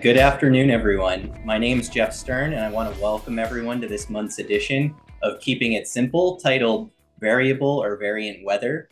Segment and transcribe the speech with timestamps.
[0.00, 1.36] Good afternoon, everyone.
[1.44, 4.94] My name is Jeff Stern, and I want to welcome everyone to this month's edition
[5.22, 8.88] of Keeping It Simple, titled Variable or Variant Weather.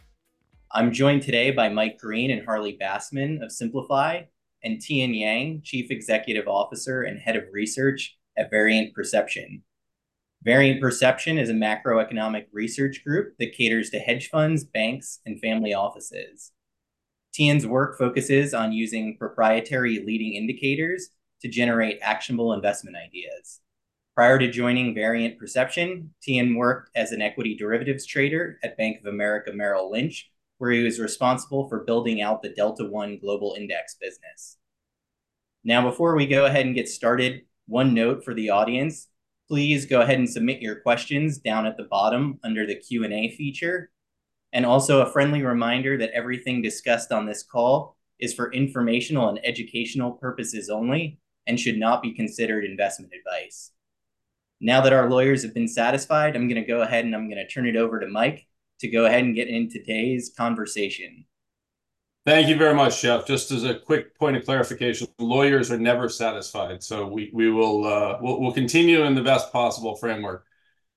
[0.72, 4.22] I'm joined today by Mike Green and Harley Bassman of Simplify,
[4.64, 9.62] and Tian Yang, Chief Executive Officer and Head of Research at Variant Perception.
[10.42, 15.72] Variant Perception is a macroeconomic research group that caters to hedge funds, banks, and family
[15.72, 16.52] offices.
[17.32, 23.60] Tian's work focuses on using proprietary leading indicators to generate actionable investment ideas.
[24.14, 29.06] Prior to joining Variant Perception, Tian worked as an equity derivatives trader at Bank of
[29.06, 33.96] America Merrill Lynch, where he was responsible for building out the Delta One global index
[34.00, 34.58] business.
[35.64, 39.08] Now, before we go ahead and get started, one note for the audience.
[39.48, 43.90] Please go ahead and submit your questions down at the bottom under the Q&A feature,
[44.52, 49.44] and also a friendly reminder that everything discussed on this call is for informational and
[49.44, 53.72] educational purposes only and should not be considered investment advice.
[54.60, 57.44] Now that our lawyers have been satisfied, I'm going to go ahead and I'm going
[57.44, 58.46] to turn it over to Mike
[58.78, 61.24] to go ahead and get into today's conversation.
[62.24, 63.26] Thank you very much, Jeff.
[63.26, 68.18] Just as a quick point of clarification, lawyers are never satisfied, so we will uh,
[68.20, 70.46] we'll continue in the best possible framework.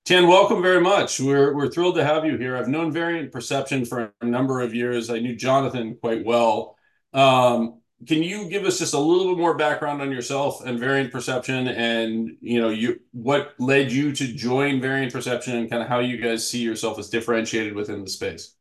[0.06, 1.20] Tian, welcome very much.
[1.20, 2.56] We're thrilled to have you here.
[2.56, 5.10] I've known Variant Perception for a number of years.
[5.10, 6.78] I knew Jonathan quite well.
[7.12, 11.12] Um, can you give us just a little bit more background on yourself and Variant
[11.12, 16.02] Perception, and, you know, what led you to join Variant Perception, and kind of how
[16.02, 18.55] you guys see yourself as differentiated within the space?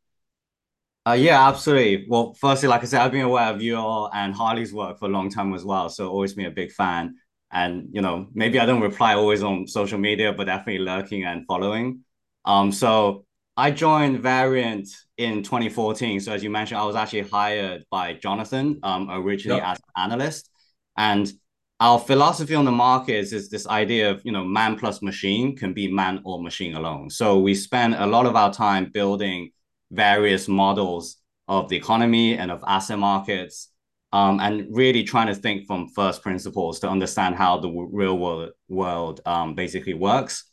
[1.13, 2.05] Yeah, absolutely.
[2.09, 5.05] Well, firstly, like I said, I've been aware of you all and Harley's work for
[5.05, 7.15] a long time as well, so always been a big fan.
[7.51, 11.45] And, you know, maybe I don't reply always on social media, but definitely lurking and
[11.45, 11.99] following.
[12.43, 16.19] Um, so I joined Variant in 2014.
[16.21, 19.67] So as you mentioned, I was actually hired by Jonathan, um, originally- Yep...
[19.67, 20.49] as an analyst.
[20.97, 21.31] And
[21.79, 25.73] our philosophy on the market is this idea of, you know, man plus machine can
[25.73, 27.09] be man or machine alone.
[27.11, 29.51] So we spend a lot of our time building
[29.91, 33.69] various models of the economy and of asset markets,
[34.11, 38.51] um, and really trying to think from first principles to understand how the real world
[38.69, 40.45] world um, basically works.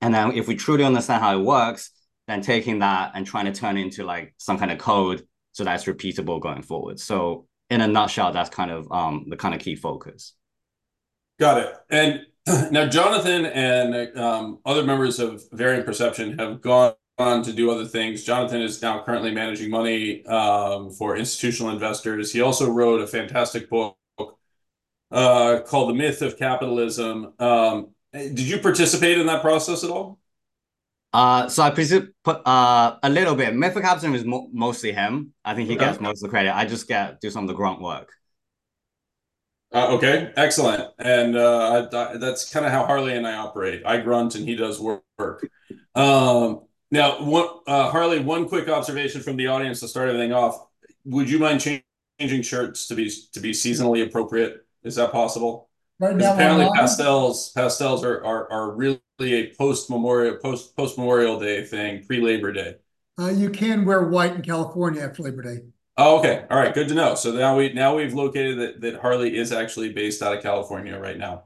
[0.00, 1.90] And then if we truly understand how it works,
[2.26, 5.22] then taking that and trying to turn it into, like, some kind of code
[5.52, 6.98] so that's repeatable going forward.
[6.98, 10.34] So in a nutshell, that's kind of um, the kind of key focus.
[11.38, 11.74] Got it.
[11.90, 12.26] And
[12.72, 13.94] now Jonathan and
[14.64, 18.24] other members of Variant Perception have gone on to do other things.
[18.24, 22.32] Jonathan is now currently managing money um, for institutional investors.
[22.32, 23.96] He also wrote a fantastic book
[25.10, 27.34] uh, called The Myth of Capitalism.
[27.38, 30.18] Um, did you participate in that process at all?
[31.12, 33.54] Uh, so I participated uh, a little bit.
[33.54, 35.34] Myth of Capitalism is mostly him.
[35.44, 36.56] I think he gets most of the credit.
[36.56, 38.10] I just get do some of the grunt work.
[39.74, 40.90] Okay, excellent.
[40.98, 43.82] And that's kind of how Harley and I operate.
[43.84, 45.02] I grunt, and he does work.
[45.94, 47.16] Um, Now,
[47.66, 50.66] uh, Harley, one quick observation from the audience to start everything off:
[51.06, 54.66] would you mind changing shirts to be to be seasonally appropriate?
[54.84, 55.70] Is that possible?
[55.98, 56.34] Right now.
[56.34, 57.54] Apparently, pastels
[58.04, 62.76] are really a post-Memorial post post Memorial Day thing, pre-Labor Day.
[63.18, 65.62] Uh, you can wear white in California after Labor Day.
[65.96, 66.44] Oh, okay.
[66.50, 67.14] All right, good to know.
[67.14, 71.16] So now we now we've located that Harley is actually based out of California right
[71.16, 71.44] now.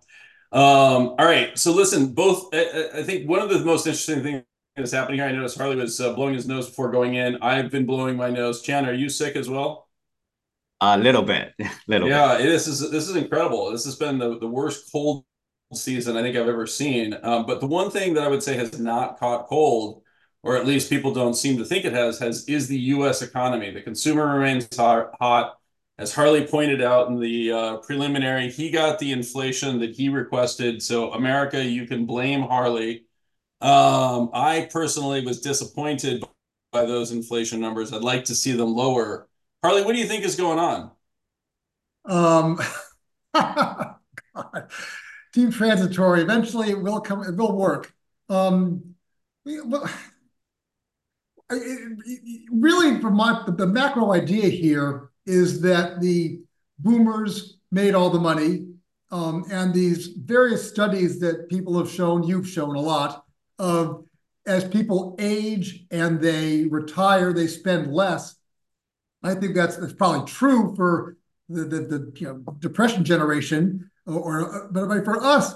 [0.50, 4.44] Um, all right, so listen, both, I think one of the most interesting things
[4.76, 7.36] that's happening here, I noticed Harley was uh, blowing his nose before going in.
[7.42, 8.62] I've been blowing my nose.
[8.62, 9.88] Tian, are you sick as well?
[10.80, 11.54] A little bit.
[11.86, 12.38] Little Yeah, bit.
[12.38, 12.68] Yeah, this
[13.08, 13.70] is incredible.
[13.72, 15.24] This has been the the worst cold
[15.74, 17.14] season I think I've ever seen.
[17.22, 20.02] Um, but the one thing that I would say has not caught cold,
[20.42, 23.22] or at least people don't seem to think it has, is the U.S.
[23.22, 23.70] economy.
[23.70, 25.58] The consumer remains hot.
[25.98, 30.82] As Harley pointed out in the uh, preliminary, he got the inflation that he requested,
[30.82, 33.05] so America, you can blame Harley.
[33.60, 36.24] I personally was disappointed
[36.72, 37.92] by those inflation numbers.
[37.92, 39.28] I'd like to see them lower.
[39.62, 40.90] Harley, what do you think is going on?
[42.04, 42.60] Um,
[43.34, 44.70] God.
[45.32, 46.22] Deep transitory.
[46.22, 47.92] Eventually, it will come, it will work.
[48.28, 49.88] Well,
[52.50, 56.40] really, from my the macro idea here is that the
[56.78, 58.66] boomers made all the money,
[59.10, 63.25] um, and these various studies that people have shown, you've shown a lot,
[63.58, 64.04] of
[64.46, 68.36] as people age and they retire, they spend less.
[69.22, 71.16] I think that's probably true for
[71.48, 74.68] the you know, Depression generation, or...
[74.70, 75.54] But for us,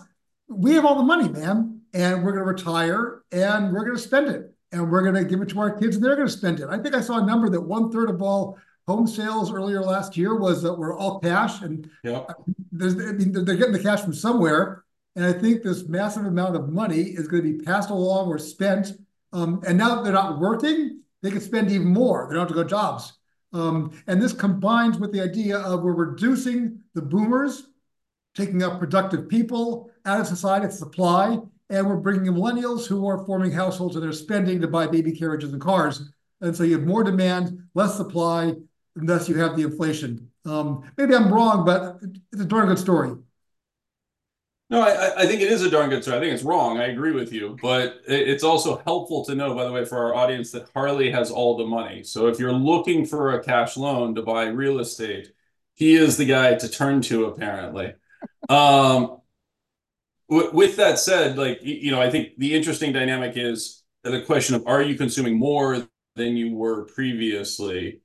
[0.48, 4.02] we have all the money, man, and we're going to retire and we're going to
[4.02, 6.32] spend it and we're going to give it to our kids and they're going to
[6.32, 6.68] spend it.
[6.68, 8.58] I think I saw a number that one third of all
[8.88, 11.88] home sales earlier last year was that were all cash and
[12.72, 14.84] there's, I mean, they're getting the cash from somewhere.
[15.16, 18.38] And I think this massive amount of money is going to be passed along or
[18.38, 18.92] spent.
[19.32, 22.26] Um, and now that they're not working, they can spend even more.
[22.28, 23.14] They don't have to go jobs.
[23.52, 27.66] Um, and this combines with the idea of we're reducing the boomers,
[28.34, 33.52] taking up productive people out of society, supply, and we're bringing millennials who are forming
[33.52, 36.10] households and they're spending to buy baby carriages and cars.
[36.40, 38.54] And so you have more demand, less supply,
[38.96, 40.30] and thus you have the inflation.
[40.46, 41.98] Um, maybe I'm wrong, but
[42.32, 43.12] it's a darn good story.
[44.70, 46.18] No, I, I think it is a darn good story.
[46.18, 46.78] I think it's wrong.
[46.78, 50.14] I agree with you, but it's also helpful to know, by the way, for our
[50.14, 52.04] audience that Harley has all the money.
[52.04, 55.32] So if you're looking for a cash loan to buy real estate,
[55.74, 57.94] he is the guy to turn to, apparently.
[58.48, 59.18] Um,
[60.28, 64.66] with that said, like you know, I think the interesting dynamic is the question of
[64.66, 68.00] are you consuming more than you were previously?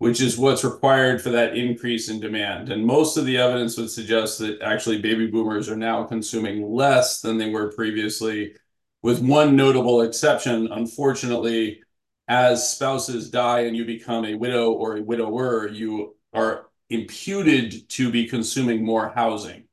[0.00, 2.72] Which is what's required for that increase in demand.
[2.72, 7.20] And most of the evidence would suggest that actually baby boomers are now consuming less
[7.20, 8.54] than they were previously,
[9.02, 10.68] with one notable exception.
[10.72, 11.82] Unfortunately,
[12.28, 18.10] as spouses die and you become a widow or a widower, you are imputed to
[18.10, 19.64] be consuming more housing.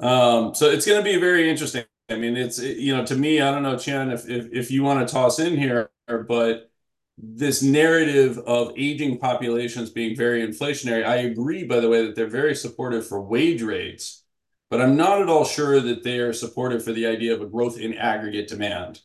[0.00, 1.84] Um, so it's going to be very interesting.
[2.08, 4.82] I mean, it's you know, to me, I don't know, Tian, if if, if you
[4.82, 6.71] want to toss in here, but
[7.18, 12.26] this narrative of aging populations being very inflationary, I agree, by the way, that they're
[12.26, 14.24] very supportive for wage rates,
[14.70, 17.46] but I'm not at all sure that they are supportive for the idea of a
[17.46, 19.00] growth in aggregate demand.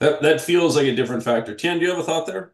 [0.00, 1.54] That that feels like a different factor.
[1.54, 2.52] Tian, do you have a thought there?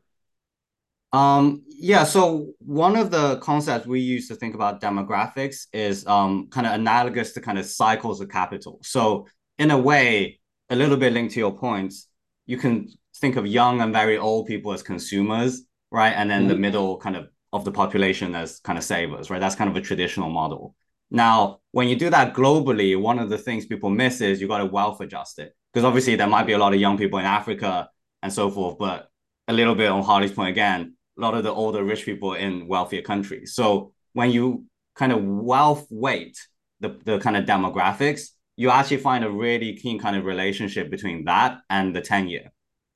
[1.13, 6.49] Um, yeah, so one of the concepts we use to think about demographics is um,
[6.49, 8.79] kind of analogous to kind of cycles of capital.
[8.83, 9.27] So
[9.59, 10.41] in a way,
[10.71, 12.09] a little bit linked to your points,
[12.47, 16.13] you can think of young and very old people as consumers, right?
[16.13, 16.49] And then mm-hmm.
[16.49, 19.41] the middle kind of of the population as kind of savers, right?
[19.41, 20.75] That's kind of a traditional model.
[21.11, 24.59] Now, when you do that globally, one of the things people miss is you got
[24.59, 25.55] to wealth adjust it.
[25.73, 27.91] Because obviously there might be a lot of young people in Africa
[28.23, 29.11] and so forth, but
[29.49, 32.67] a little bit on Harley's point again, a lot of the older rich people in
[32.67, 33.55] wealthier countries.
[33.55, 36.39] So when you kind of wealth weight
[36.81, 41.25] the, the kind of demographics, you actually find a really keen kind of relationship between
[41.25, 42.52] that and the 10 year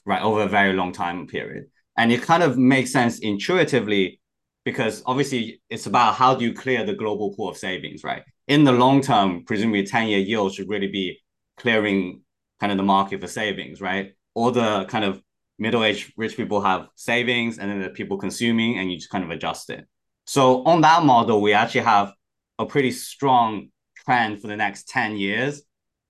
[0.07, 1.67] right, over a very long time period.
[1.99, 4.21] And it kind of makes sense intuitively
[4.65, 8.23] because obviously it's about how do you clear the global pool of savings, right?
[8.49, 11.19] In the long term, presumably 10 year yield should really be
[11.57, 12.23] clearing
[12.61, 14.13] kind of the market for savings, right?
[14.35, 15.21] All the kind of
[15.59, 19.25] middle aged rich people have savings and then the people consuming, and you just kind
[19.25, 19.87] of adjust it.
[20.27, 22.13] So on that model, we actually have
[22.59, 23.69] a pretty strong
[24.05, 25.63] trend for the next 10 years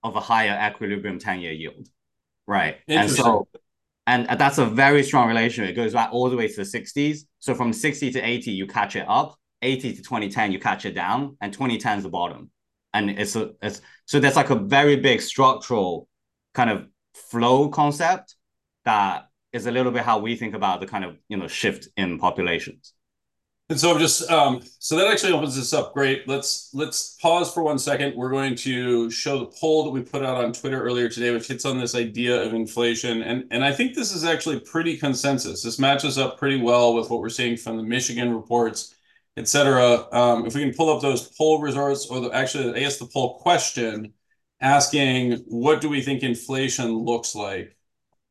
[0.03, 1.89] of a higher equilibrium 10 year yield.
[2.47, 2.79] Right.
[2.89, 3.49] And so
[4.07, 5.71] and that's a very strong relationship.
[5.71, 7.21] It goes back all the way to the 60s.
[7.41, 9.37] So from 60 to 80, you catch it up.
[9.63, 12.51] 80 to 2010, you catch it down, and 2010 is the bottom.
[12.95, 16.09] And it's a it's so there's like a very big structural
[16.55, 18.37] kind of flow concept
[18.85, 21.89] that is a little bit how we think about the kind of you know shift
[21.97, 22.93] in populations.
[23.69, 25.93] And so I'm just um, so that actually opens this up.
[25.93, 26.29] Great.
[26.29, 28.15] Let's let's pause for one second.
[28.15, 31.49] We're going to show the poll that we put out on Twitter earlier today, which
[31.49, 33.23] hits on this idea of inflation.
[33.23, 35.63] And and I think this is actually pretty consensus.
[35.63, 38.95] This matches up pretty well with what we're seeing from the Michigan reports,
[39.37, 40.07] et cetera.
[40.13, 43.07] Um, if we can pull up those poll results, or the, actually, I guess the
[43.07, 44.13] poll question
[44.61, 47.77] asking what do we think inflation looks like?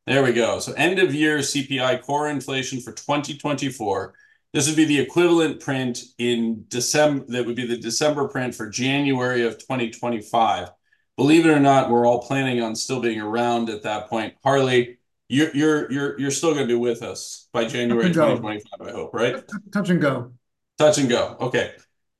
[0.06, 0.60] There we go.
[0.60, 4.14] So end of year CPI core inflation for 2024
[4.56, 7.26] this would be the equivalent print in December.
[7.28, 10.70] That would be the December print for January of 2025.
[11.18, 14.32] Believe it or not, we're all planning on still being around at that point.
[14.42, 14.96] Harley,
[15.28, 18.80] you're you're you're you're still going to be with us by January 2025.
[18.80, 19.44] I hope, right?
[19.74, 20.32] Touch and go.
[20.78, 21.36] Touch and go.
[21.38, 21.72] Okay.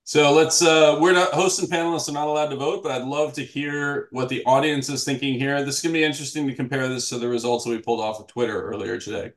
[0.04, 3.08] So let's uh we're not hosts and panelists are not allowed to vote, but I'd
[3.08, 5.64] love to hear what the audience is thinking here.
[5.64, 8.20] This is gonna be interesting to compare this to the results that we pulled off
[8.20, 9.32] of Twitter earlier today.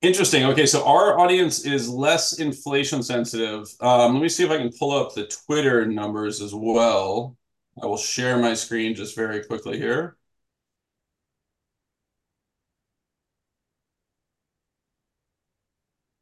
[0.00, 0.44] Interesting.
[0.44, 3.66] Okay, so our audience is less inflation sensitive.
[3.80, 7.36] Um, let me see if I can pull up the Twitter numbers as well.
[7.82, 10.16] I will share my screen just very quickly here.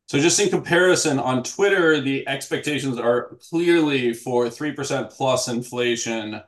[0.09, 6.41] So just in comparison, on Twitter, the expectations are clearly for 3% plus inflation.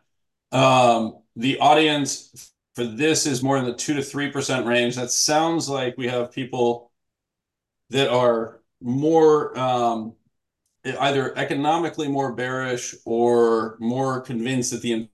[0.52, 4.96] Um, the audience for this is more in the 2 to 3% range.
[4.96, 6.87] That sounds like we have people
[7.90, 10.14] that are more um,
[11.00, 15.08] either economically more bearish or more convinced that the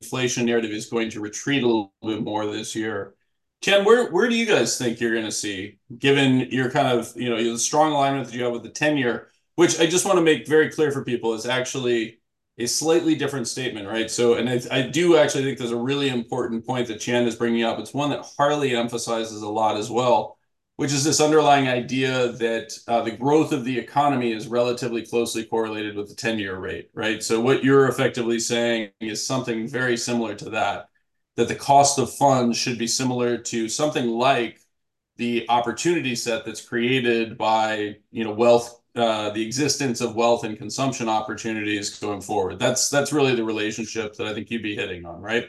[0.00, 3.14] inflation narrative is going to retreat a little bit more this year.
[3.62, 7.12] Tian, where where do you guys think you're going to see, given your kind of
[7.16, 10.04] you know the strong alignment that you have with the ten year, which I just
[10.04, 12.18] want to make very clear for people is actually
[12.58, 14.10] a slightly different statement, right?
[14.10, 17.36] So, and I, I do actually think there's a really important point that Tian is
[17.36, 17.78] bringing up.
[17.78, 20.38] It's one that Harley emphasizes a lot as well,
[20.76, 25.44] which is this underlying idea that uh, the growth of the economy is relatively closely
[25.44, 27.22] correlated with the 10 year rate, right?
[27.22, 30.88] So, what you're effectively saying is something very similar to that,
[31.36, 34.58] that the cost of funds should be similar to something like
[35.16, 40.56] the opportunity set that's created by you know wealth uh, the existence of wealth and
[40.56, 42.58] consumption opportunities going forward.
[42.58, 45.48] That's that's really the relationship that I think you'd be hitting on, right?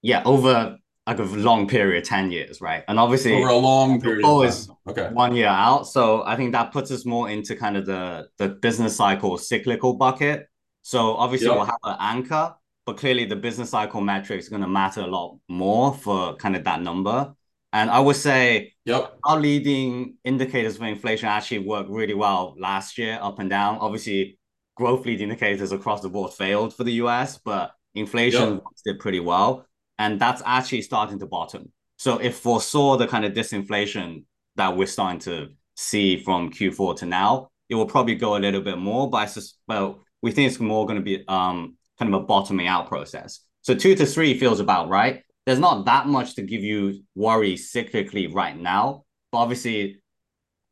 [0.00, 2.84] Yeah, over like a long period, ten years, right?
[2.86, 5.88] And obviously over a long period, always okay, one year out.
[5.88, 9.94] So I think that puts us more into kind of the the business cycle cyclical
[9.94, 10.48] bucket.
[10.82, 11.56] So obviously yep.
[11.56, 15.06] we'll have an anchor, but clearly the business cycle metric is going to matter a
[15.06, 17.34] lot more for kind of that number.
[17.72, 19.16] And I would say yep.
[19.24, 23.78] our leading indicators for inflation actually worked really well last year, up and down.
[23.80, 24.38] Obviously,
[24.76, 28.62] growth leading indicators across the board failed for the US, but inflation yep.
[28.84, 29.64] did pretty well.
[29.98, 31.72] And that's actually starting to bottom.
[31.96, 34.24] So it foresaw the kind of disinflation
[34.56, 37.50] that we're starting to see from Q4 to now.
[37.68, 40.60] It will probably go a little bit more, but I sus- well, we think it's
[40.60, 43.40] more going to be um kind of a bottoming out process.
[43.62, 47.54] So two to three feels about right there's not that much to give you worry
[47.54, 49.04] cyclically right now.
[49.32, 50.02] But obviously,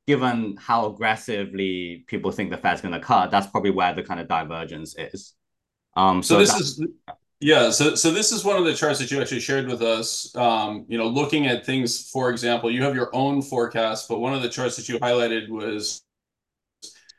[0.06, 4.20] given how aggressively people think the Fed's going to cut, that's probably where the kind
[4.20, 5.32] of divergence is.
[5.96, 6.86] Um, so, so this is
[7.40, 7.70] yeah.
[7.70, 10.34] So so this is one of the charts that you actually shared with us.
[10.36, 14.34] Um, you know, looking at things, for example, you have your own forecast, but one
[14.34, 16.02] of the charts that you highlighted was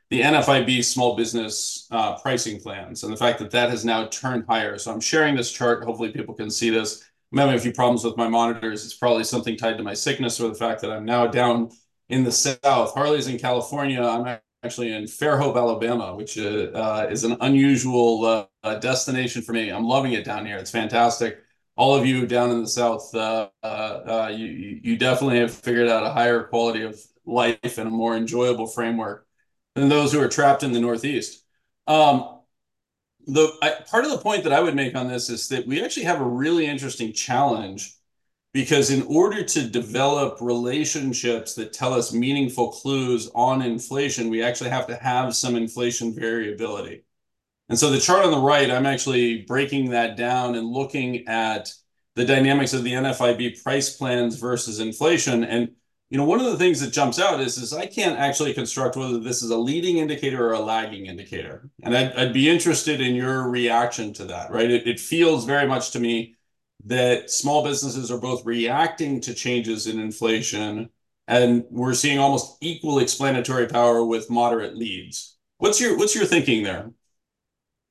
[0.09, 4.45] the NFIB small business uh, pricing plans and the fact that that has now turned
[4.47, 4.77] higher.
[4.77, 5.83] So I'm sharing this chart.
[5.83, 7.03] Hopefully, people can see this.
[7.31, 8.86] I'm having a few problems with my monitors.
[8.86, 11.69] It's probably something tied to my sickness or the fact that I'm now down
[12.09, 12.93] in the south.
[12.93, 14.01] Harley's in California.
[14.01, 19.69] I'm actually in Fairhope, Alabama, which uh, uh, is an unusual uh, destination for me.
[19.69, 20.57] I'm loving it down here.
[20.57, 21.39] It's fantastic.
[21.75, 25.87] All of you down in the south, uh, uh, uh, you you definitely have figured
[25.87, 29.27] out a higher quality of life and a more enjoyable framework
[29.75, 31.43] than those who are trapped in the northeast.
[31.85, 32.39] Um,
[33.27, 35.83] the I, part of the point that I would make on this is that we
[35.83, 37.96] actually have a really interesting challenge
[38.57, 44.71] because in order to develop relationships that tell us meaningful clues on inflation, we actually
[44.71, 47.03] have to have some inflation variability.
[47.69, 51.71] And so the chart on the right, I'm actually breaking that down and looking at
[52.15, 55.43] the dynamics of the NFIB price plans versus inflation.
[55.43, 55.73] And
[56.09, 58.95] you know, one of the things that jumps out is, is I can't actually construct
[58.95, 61.69] whether this is a leading indicator or a lagging indicator.
[61.83, 64.71] And I'd, I'd be interested in your reaction to that, right?
[64.71, 66.37] It, it feels very much to me
[66.88, 70.89] that small businesses are both reacting to changes in inflation
[71.27, 75.38] and we're seeing almost equal explanatory power with moderate leads.
[75.58, 76.91] What's your what's your thinking there?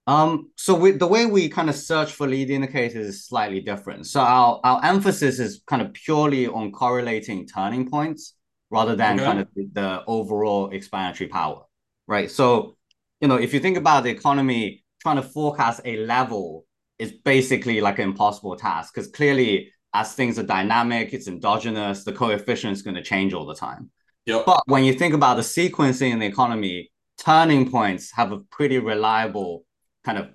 [0.07, 4.07] Um, so we, the way we kind of search for lead indicators is slightly different.
[4.07, 8.35] So our, our emphasis is kind of purely on correlating turning points
[8.71, 9.25] rather than okay.
[9.25, 11.63] kind of the, the overall explanatory power,
[12.07, 12.31] right?
[12.31, 12.77] So,
[13.21, 16.67] you know, if you think about the economy, trying to forecast a level
[16.99, 22.13] is basically like an impossible task because clearly as things are dynamic, it's endogenous, the
[22.13, 23.91] coefficient is going to change all the time.
[24.27, 24.45] Yep.
[24.45, 28.79] But when you think about the sequencing in the economy, turning points have a pretty
[28.79, 29.65] reliable
[30.05, 30.29] kind of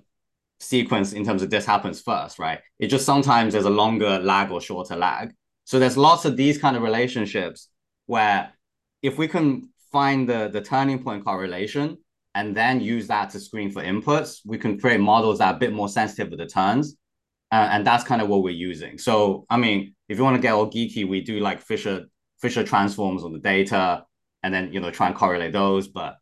[0.60, 2.60] sequence in terms of this happens first, right?
[2.78, 5.32] It just sometimes there's a longer lag or shorter lag.
[5.64, 7.68] So there's lots of these kind of relationships
[8.06, 8.52] where
[9.02, 11.98] if we can find the, the turning point correlation
[12.34, 15.58] and then use that to screen for inputs, we can create models that are a
[15.58, 16.96] bit more sensitive with the turns.
[17.50, 18.96] Uh, and that's kind of what we're using.
[18.96, 22.06] So, I mean, if you want to get all geeky, we do like Fisher
[22.40, 24.04] Fisher transforms on the data
[24.42, 25.86] and then, you know, try and correlate those.
[25.86, 26.16] But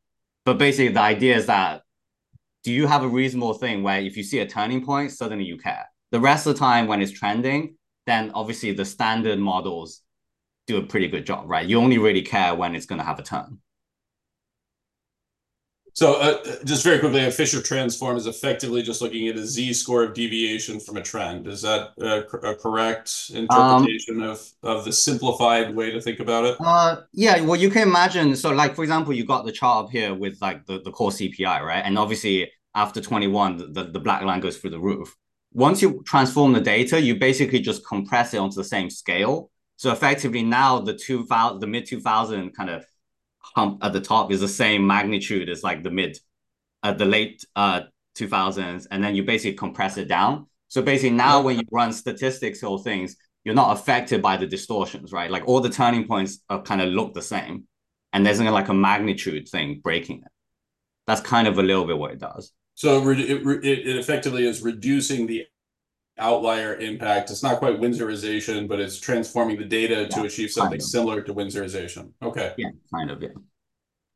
[0.45, 1.83] but basically the idea is that
[2.65, 5.57] do you have a reasonable thing where if you see a turning point, suddenly you
[5.57, 5.87] care?
[6.11, 7.77] The rest of the time when it's trending,
[8.07, 10.03] then obviously the standard models
[10.67, 11.67] do a pretty good job, right?
[11.67, 13.61] You only really care when it's going to have a turn.
[15.95, 20.05] So uh, just very quickly, a Fisher transform is effectively just looking at a z-score
[20.05, 21.47] of deviation from a trend.
[21.47, 26.45] Is that a, a correct interpretation um, of, of the simplified way to think about
[26.45, 26.57] it?
[26.61, 28.37] Uh, yeah, well, you can imagine.
[28.37, 31.11] So like, for example, you got the chart up here with like the, the core
[31.11, 31.83] CPI, right?
[31.85, 35.17] And obviously after 21, the, the black line goes through the roof.
[35.53, 39.51] Once you transform the data, you basically just compress it onto the same scale.
[39.77, 42.85] So effectively now the 2000, the mid 2000 kind of
[43.55, 46.19] hump at the top is the same magnitude as like the mid,
[46.83, 47.83] at uh, the late uh
[48.19, 50.47] 2000s, and then you basically compress it down.
[50.69, 55.13] So basically now when you run statistics or things, you're not affected by the distortions,
[55.13, 55.31] right?
[55.31, 57.67] Like all the turning points are kind of look the same,
[58.13, 60.33] and there's like a magnitude thing breaking it.
[61.07, 62.53] That's kind of a little bit what it does.
[62.75, 65.47] So it, it, it effectively is reducing the
[66.21, 67.31] outlier impact.
[67.31, 70.87] It's not quite Winsorization, but it's transforming the data yeah, to achieve something kind of.
[70.87, 72.13] similar to Winsorization.
[72.23, 72.55] Okay.
[72.57, 73.29] Yeah, kind of, yeah.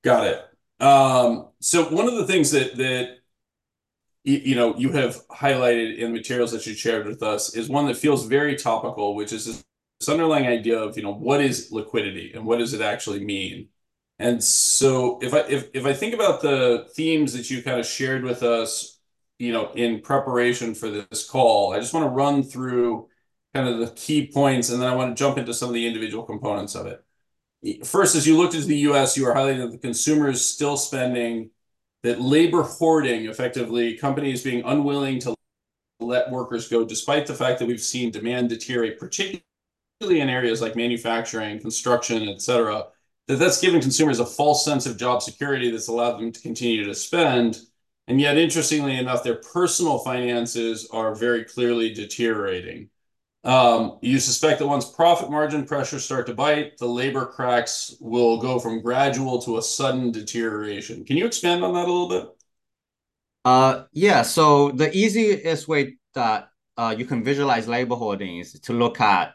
[0.02, 0.44] Got it.
[0.84, 3.18] Um, so one of the things that that
[4.24, 7.86] you know you have highlighted in the materials that you shared with us is one
[7.86, 9.64] that feels very topical, which is this,
[10.00, 13.68] this underlying idea of you know what is liquidity and what does it actually mean.
[14.18, 17.86] And so if I if if I think about the themes that you kind of
[17.86, 18.93] shared with us
[19.38, 21.72] you know, in preparation for this call.
[21.72, 23.08] I just want to run through
[23.52, 25.86] kind of the key points, and then I want to jump into some of the
[25.86, 27.04] individual components of it.
[27.84, 30.76] First, as you looked into the U.S., you are highlighting that the consumer is still
[30.76, 31.50] spending,
[32.02, 35.34] that labor hoarding, effectively, companies being unwilling to
[36.00, 39.40] let workers go, despite the fact that we've seen demand deteriorate, particularly
[40.20, 42.84] in areas like manufacturing, construction, et cetera,
[43.28, 46.84] that that's given consumers a false sense of job security that's allowed them to continue
[46.84, 47.60] to spend
[48.06, 52.90] and yet, interestingly enough, their personal finances are very clearly deteriorating.
[53.44, 58.38] Um, you suspect that once profit margin pressures start to bite, the labor cracks will
[58.38, 61.04] go from gradual to a sudden deterioration.
[61.04, 62.28] Can you expand on that a little bit?
[63.44, 64.22] Uh, yeah.
[64.22, 69.34] So the easiest way that uh, you can visualize labor hoarding is to look at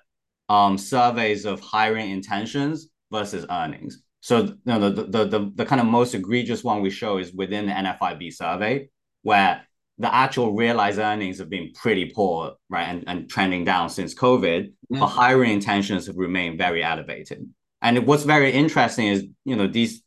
[0.49, 4.01] um, surveys of hiring intentions versus earnings.
[4.21, 7.33] So you know, the, the, the, the kind of most egregious one we show is
[7.33, 8.89] within the NFIB survey,
[9.23, 9.63] where
[9.97, 14.71] the actual realized earnings have been pretty poor, right, and, and trending down since COVID,
[14.99, 17.47] but hiring intentions have remained very elevated.
[17.81, 20.01] And what's very interesting is, you know, these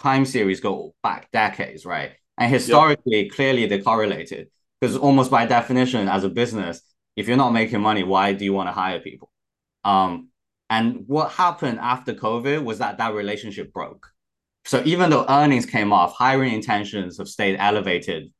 [0.00, 2.12] time series go back decades, right?
[2.38, 4.48] And historically, clearly they're correlated
[4.80, 6.82] because almost by definition, as a business,
[7.16, 9.30] if you're not making money, why do you want to hire people?
[9.84, 10.28] Um,
[10.74, 14.08] and what happened after COVID was that that relationship broke.
[14.64, 18.32] So even though earnings came off, hiring intentions have stayed elevated,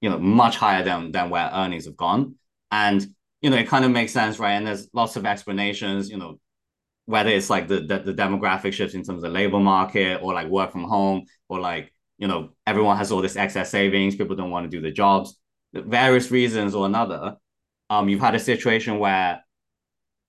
[0.00, 2.36] you know, much higher than than where earnings have gone.
[2.70, 3.04] And
[3.42, 4.52] you know, it kind of makes sense, right?
[4.52, 6.38] And there's lots of explanations, you know,
[7.06, 10.34] whether it's like the, the, the demographic shifts in terms of the labor market or
[10.34, 14.36] like work from home or like, you know, everyone has all this excess savings, people
[14.36, 15.40] don't want to do the jobs,
[15.72, 17.36] various reasons or another.
[17.88, 19.42] Um, you've had a situation where,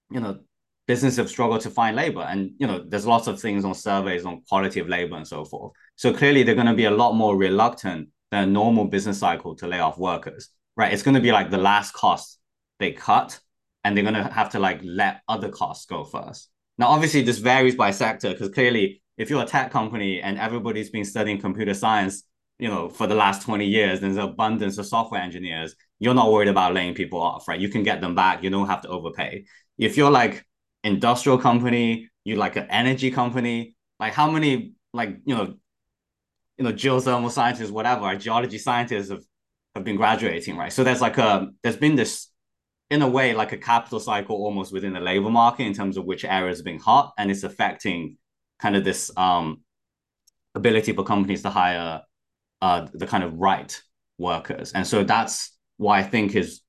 [0.10, 0.40] you know,
[0.92, 2.20] businesses have struggled to find labor.
[2.20, 5.46] And you know, there's lots of things on surveys on quality of labor and so
[5.46, 5.72] forth.
[5.96, 9.56] So clearly they're going to be a lot more reluctant than a normal business cycle
[9.56, 10.50] to lay off workers.
[10.76, 10.92] Right.
[10.92, 12.40] It's going to be like the last cost
[12.80, 13.40] they cut,
[13.86, 16.50] and they're going to have to like let other costs go first.
[16.78, 20.90] Now, obviously, this varies by sector because clearly, if you're a tech company and everybody's
[20.90, 22.24] been studying computer science,
[22.60, 25.74] you know, for the last 20 years, there's an abundance of software engineers.
[26.00, 27.60] You're not worried about laying people off, right?
[27.60, 28.44] You can get them back.
[28.44, 29.46] You don't have to overpay.
[29.78, 30.46] If you're like
[30.84, 33.76] industrial company, you like an energy company.
[34.00, 35.56] Like how many like you know,
[36.58, 39.24] you know, geothermal scientists, whatever, geology scientists have
[39.76, 40.74] have been graduating, right?
[40.74, 42.32] So there's like a there's been this
[42.92, 46.06] in a way like a capital cycle almost within the labor market in terms of
[46.06, 48.18] which areas are being hot and it's affecting
[48.60, 49.62] kind of this um
[50.54, 52.02] ability for companies to hire
[52.62, 53.82] uh the kind of right
[54.18, 56.62] workers and so that's why i think is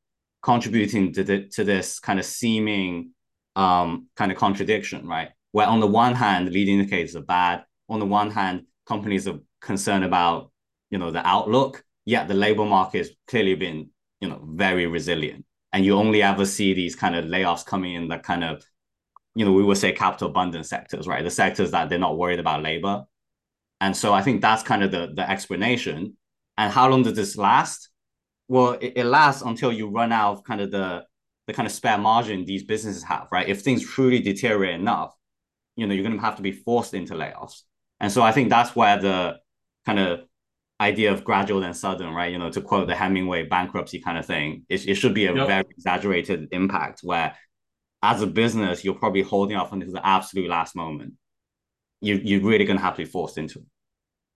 [0.43, 3.12] contributing to the, to this kind of seeming
[3.57, 5.31] um, kind of contradiction, right?
[5.53, 7.65] Where on the one hand, leading indicators are bad.
[7.89, 10.51] On the one hand, companies are concerned about,
[10.91, 11.85] you know, the outlook.
[12.05, 15.45] Yet the labor market has clearly been, you know, very resilient.
[15.73, 18.65] And you only ever see these kind of layoffs coming in the kind of,
[19.35, 21.25] you know, we would say capital abundant sectors, right?
[21.25, 23.05] The sectors that they're not worried about labor.
[23.81, 26.17] And so I think that's kind of the, the explanation.
[26.59, 27.89] And how long does this last?
[28.49, 31.05] Well, it, it lasts until you run out of kind of the
[31.47, 33.49] the kind of spare margin these businesses have, right?
[33.49, 35.15] If things truly deteriorate enough,
[35.77, 37.63] you know, you're going to have to be forced into layoffs.
[38.01, 39.39] And so I think that's where the
[39.87, 40.21] kind of
[40.81, 42.33] idea of gradual and sudden, right?
[42.33, 45.35] You know, to quote the Hemingway bankruptcy kind of thing, it, it should be a
[45.35, 45.47] yep.
[45.47, 47.37] very exaggerated impact where
[48.03, 51.15] as a business, you're probably holding off until the absolute last moment.
[52.01, 53.65] You, you're really going to have to be forced into it.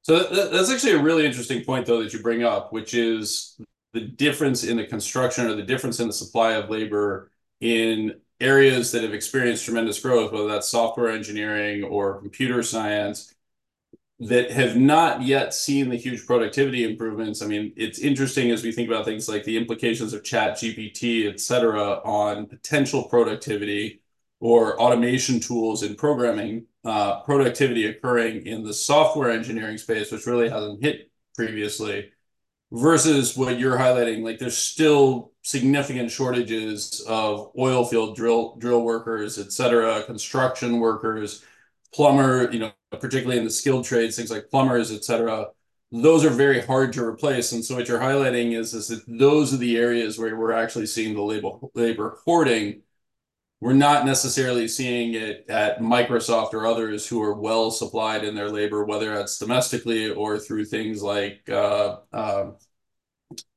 [0.02, 3.60] So that's actually a really interesting point, though, that you bring up, which is
[3.96, 8.92] the difference in the construction or the difference in the supply of labor in areas
[8.92, 13.34] that have experienced tremendous growth, whether that's software engineering or computer science,
[14.18, 17.42] that have not yet seen the huge productivity improvements.
[17.42, 21.28] I mean, it's interesting as we think about things like the implications of Chat GPT,
[21.28, 24.00] et cetera, on potential productivity.
[24.40, 30.48] or automation tools in programming, uh, productivity occurring in the software engineering space, which really
[30.50, 32.10] hasn't hit previously,
[32.72, 34.22] versus what you're highlighting.
[34.22, 41.44] Like there's still significant shortages of oil field drill drill workers, et cetera, construction workers,
[41.94, 45.46] plumber, you know, particularly in the skilled trades, things like plumbers, et cetera.
[45.92, 47.52] Those are very hard to replace.
[47.52, 50.86] And so what you're highlighting is, is that those are the areas where we're actually
[50.86, 52.82] seeing the labor labor hoarding
[53.60, 58.50] we're not necessarily seeing it at Microsoft or others who are well supplied in their
[58.50, 62.50] labor, whether that's domestically or through things like uh, uh,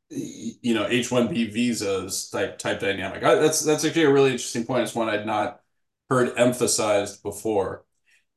[0.09, 3.21] you know H-1B visas type type dynamic.
[3.21, 4.83] That's that's actually a really interesting point.
[4.83, 5.61] It's one I'd not
[6.09, 7.85] heard emphasized before.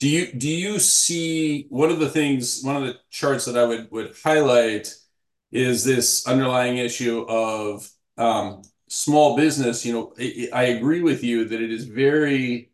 [0.00, 3.64] Do you do you see one of the things one of the charts that I
[3.64, 4.94] would would highlight
[5.52, 8.62] is this underlying issue of um,
[8.92, 10.14] small business, you know,
[10.52, 12.72] I agree with you that it is very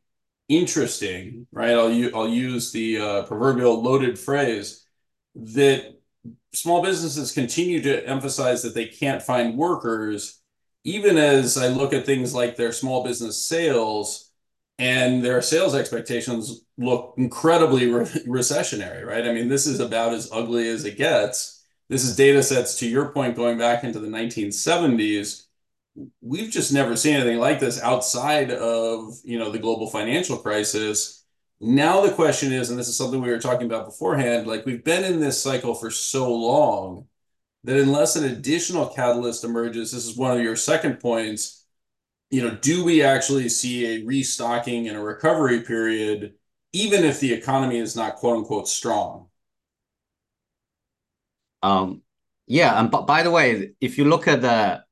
[0.48, 1.70] interesting, right?
[1.70, 4.84] I'll I'll use the uh, proverbial loaded phrase
[5.36, 6.00] that
[6.52, 10.40] small businesses continue to emphasize that they can't find workers,
[10.84, 14.32] even as I look at things like their small business sales
[14.78, 19.26] and their sales expectations look incredibly re recessionary, right?
[19.26, 21.64] I mean, this is about as ugly as it gets.
[21.88, 25.47] This is data sets, to your point, going back into the 1970s
[26.20, 31.24] we've just never seen anything like this outside of you know the global financial crisis.
[31.60, 34.84] Now the question is and this is something we were talking about beforehand like we've
[34.84, 37.06] been in this cycle for so long
[37.64, 41.66] that unless an additional catalyst emerges this is one of your second points
[42.30, 46.34] you know do we actually see a restocking and a recovery period
[46.72, 49.28] even if the economy is not quote unquote strong?
[51.62, 52.02] Um
[52.46, 54.84] yeah and but by the way if you look at the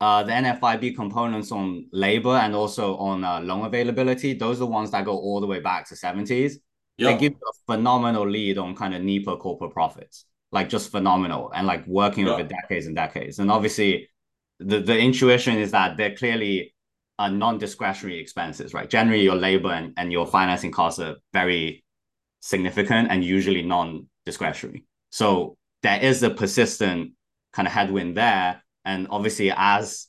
[0.00, 4.66] uh, the NFIB components on labor and also on uh, loan availability, those are the
[4.66, 6.54] ones that go all the way back to 70s.
[6.96, 7.18] Yep.
[7.18, 11.66] They give a phenomenal lead on kind of NIPA corporate profits, like just phenomenal and
[11.66, 12.34] like working yep.
[12.34, 13.38] over decades and decades.
[13.38, 14.08] And obviously,
[14.58, 16.74] the, the intuition is that they're clearly
[17.18, 18.88] uh, non-discretionary expenses, right?
[18.88, 21.84] Generally, your labor and, and your financing costs are very
[22.40, 24.84] significant and usually non-discretionary.
[25.10, 27.12] So there is a persistent
[27.52, 30.08] kind of headwind there and obviously, as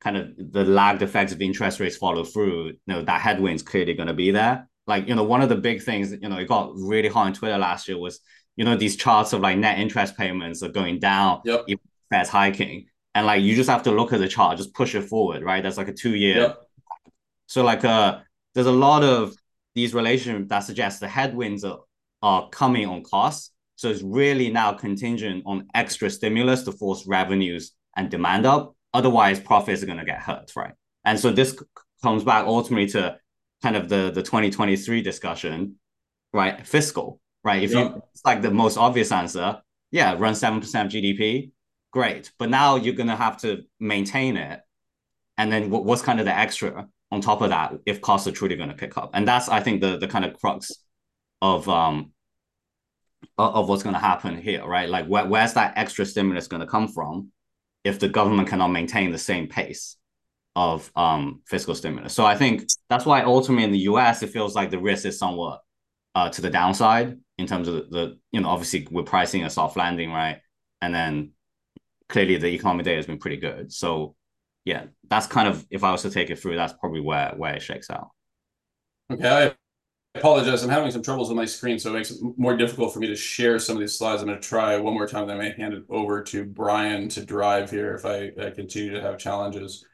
[0.00, 3.94] kind of the lagged effects of interest rates follow through, you know, that headwind's clearly
[3.94, 4.68] going to be there.
[4.86, 7.32] Like, you know, one of the big things, you know, it got really hot on
[7.34, 8.20] Twitter last year was,
[8.56, 11.64] you know, these charts of like net interest payments are going down, yep.
[11.68, 12.86] even Fed's hiking.
[13.14, 15.62] And like, you just have to look at the chart, just push it forward, right?
[15.62, 16.36] That's like a two year.
[16.38, 16.58] Yep.
[17.46, 18.20] So, like, uh,
[18.54, 19.34] there's a lot of
[19.74, 21.80] these relationships that suggest the headwinds are,
[22.22, 23.52] are coming on costs.
[23.76, 28.74] So it's really now contingent on extra stimulus to force revenues and demand up.
[28.94, 30.72] Otherwise, profits are going to get hurt, right?
[31.04, 31.60] And so this
[32.02, 33.18] comes back ultimately to
[33.62, 35.76] kind of the the 2023 discussion,
[36.32, 36.66] right?
[36.66, 37.62] Fiscal, right?
[37.62, 41.50] If you it's like the most obvious answer, yeah, run seven percent GDP,
[41.92, 42.32] great.
[42.38, 44.60] But now you're going to have to maintain it,
[45.36, 48.56] and then what's kind of the extra on top of that if costs are truly
[48.56, 49.10] going to pick up?
[49.12, 50.72] And that's I think the the kind of crux
[51.42, 52.12] of um
[53.36, 54.88] of what's going to happen here, right?
[54.88, 57.32] Like where, where's that extra stimulus going to come from?
[57.88, 59.96] If the government cannot maintain the same pace
[60.54, 62.12] of um, fiscal stimulus.
[62.12, 65.18] So I think that's why ultimately in the US, it feels like the risk is
[65.18, 65.62] somewhat
[66.14, 69.50] uh, to the downside in terms of the, the, you know, obviously we're pricing a
[69.50, 70.40] soft landing, right?
[70.82, 71.30] And then
[72.08, 73.72] clearly the economic data has been pretty good.
[73.72, 74.14] So
[74.64, 77.54] yeah, that's kind of, if I was to take it through, that's probably where, where
[77.54, 78.10] it shakes out.
[79.10, 79.46] Okay.
[79.46, 79.54] I
[80.18, 80.62] apologize.
[80.62, 83.06] I'm having some troubles with my screen, so it makes it more difficult for me
[83.08, 84.22] to share some of these slides.
[84.22, 87.08] I'm going to try one more time, then I may hand it over to Brian
[87.10, 89.84] to drive here if I, I continue to have challenges.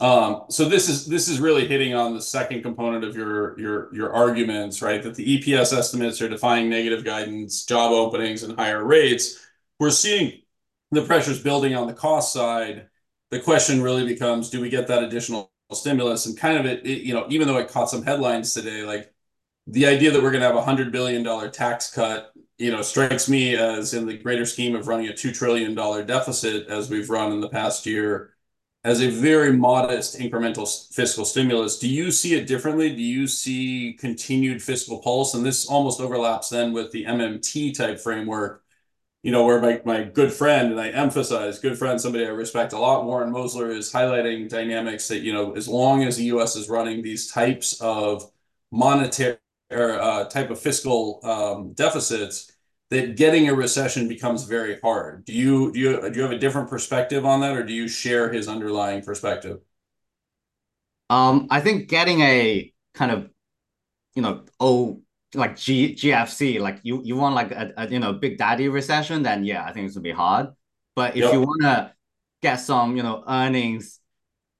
[0.00, 3.94] Um, so this is this is really hitting on the second component of your your
[3.94, 5.02] your arguments, right?
[5.02, 9.40] That the EPS estimates are defying negative guidance, job openings, and higher rates.
[9.78, 10.42] We're seeing
[10.90, 12.88] the pressures building on the cost side.
[13.30, 16.26] The question really becomes, do we get that additional stimulus?
[16.26, 19.13] And kind of it, it you know, even though it caught some headlines today, like
[19.66, 22.82] the idea that we're going to have a hundred billion dollar tax cut, you know,
[22.82, 26.90] strikes me as in the greater scheme of running a two trillion dollar deficit as
[26.90, 28.34] we've run in the past year,
[28.84, 31.78] as a very modest incremental fiscal stimulus.
[31.78, 32.94] Do you see it differently?
[32.94, 35.34] Do you see continued fiscal pulse?
[35.34, 38.62] And this almost overlaps then with the MMT type framework,
[39.22, 42.74] you know, where my, my good friend, and I emphasize good friend, somebody I respect
[42.74, 46.54] a lot, Warren Mosler, is highlighting dynamics that, you know, as long as the US
[46.56, 48.30] is running these types of
[48.70, 49.38] monetary
[49.74, 52.52] or uh, type of fiscal um, deficits,
[52.90, 55.24] that getting a recession becomes very hard.
[55.24, 57.88] Do you do you do you have a different perspective on that, or do you
[57.88, 59.60] share his underlying perspective?
[61.10, 63.28] Um, I think getting a kind of,
[64.14, 65.02] you know, oh,
[65.34, 69.22] like G, GFC, like you, you want like a, a, you know, big daddy recession,
[69.22, 70.48] then yeah, I think it's gonna be hard.
[70.96, 71.32] But if yep.
[71.32, 71.92] you want to
[72.40, 74.00] get some, you know, earnings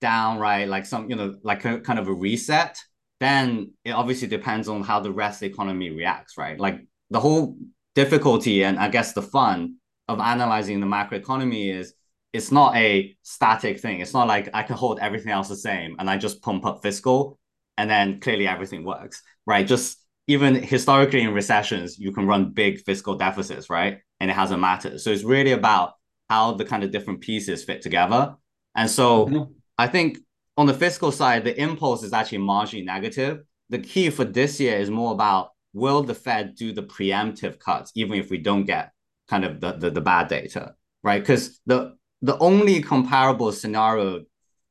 [0.01, 2.83] down, right, like some, you know, like a kind of a reset,
[3.25, 6.59] then it obviously depends on how the rest of the economy reacts, right?
[6.61, 7.57] Like the whole
[7.95, 9.77] difficulty and I guess the fun
[10.09, 11.95] of analyzing the macroeconomy is
[12.33, 14.01] it's not a static thing.
[14.01, 16.83] It's not like I can hold everything else the same and I just pump up
[16.83, 17.39] fiscal
[17.77, 19.67] and then clearly everything works, right?
[19.67, 24.01] Just even historically in recessions, you can run big fiscal deficits, right?
[24.21, 25.01] And it hasn't mattered.
[25.01, 25.95] So it's really about
[26.29, 28.37] how the kind of different pieces fit together.
[28.75, 29.53] And so mm-hmm.
[29.79, 30.19] I think
[30.57, 33.43] on the fiscal side, the impulse is actually marginally negative.
[33.71, 37.91] The key for this year is more about will the Fed do the preemptive cuts,
[37.95, 38.93] even if we don't get
[39.29, 41.21] kind of the, the, the bad data, right?
[41.21, 44.23] Because the the only comparable scenario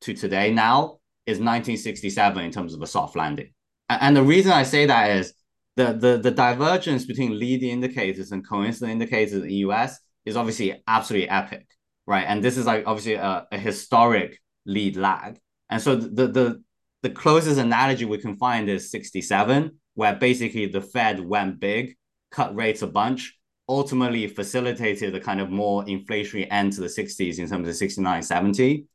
[0.01, 3.53] to today now is 1967 in terms of a soft landing.
[3.89, 5.33] And the reason I say that is
[5.75, 10.81] the, the, the divergence between leading indicators and coincident indicators in the US is obviously
[10.87, 11.67] absolutely epic,
[12.07, 12.25] right?
[12.27, 15.39] And this is like obviously a, a historic lead lag.
[15.73, 16.63] And so the, the,
[17.01, 21.95] the closest analogy we can find is 67, where basically the Fed went big,
[22.29, 27.39] cut rates a bunch, ultimately facilitated a kind of more inflationary end to the 60s
[27.39, 28.85] in terms of 69, 70,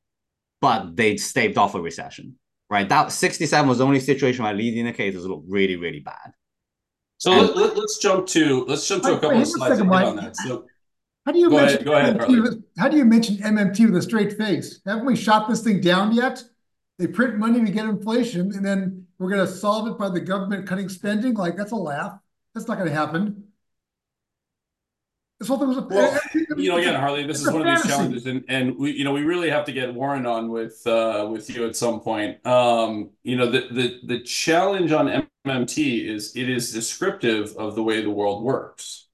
[0.61, 2.37] but they staved off a recession,
[2.71, 2.89] right?
[2.89, 6.31] That 67 was the only situation where leading indicators look really, really bad.
[7.17, 10.37] So and, let, us jump to let's jump to a couple of slides on that.
[10.37, 10.67] So
[11.27, 13.97] how do you go mention ahead, go ahead, with, how do you mention MMT with
[13.97, 14.81] a straight face?
[14.87, 16.41] Haven't we shot this thing down yet?
[16.99, 20.21] They print money to get inflation, and then we're going to solve it by the
[20.21, 21.35] government cutting spending.
[21.35, 22.19] Like that's a laugh.
[22.55, 23.45] That's not going to happen.
[25.39, 26.19] This whole thing was a well,
[26.57, 29.13] you know, again, Harley, this is one of these challenges, and and we, you know,
[29.13, 32.45] we really have to get Warren on with uh, with you at some point.
[32.45, 37.83] Um, you know, the the the challenge on MMT is it is descriptive of the
[37.85, 39.07] way the world works,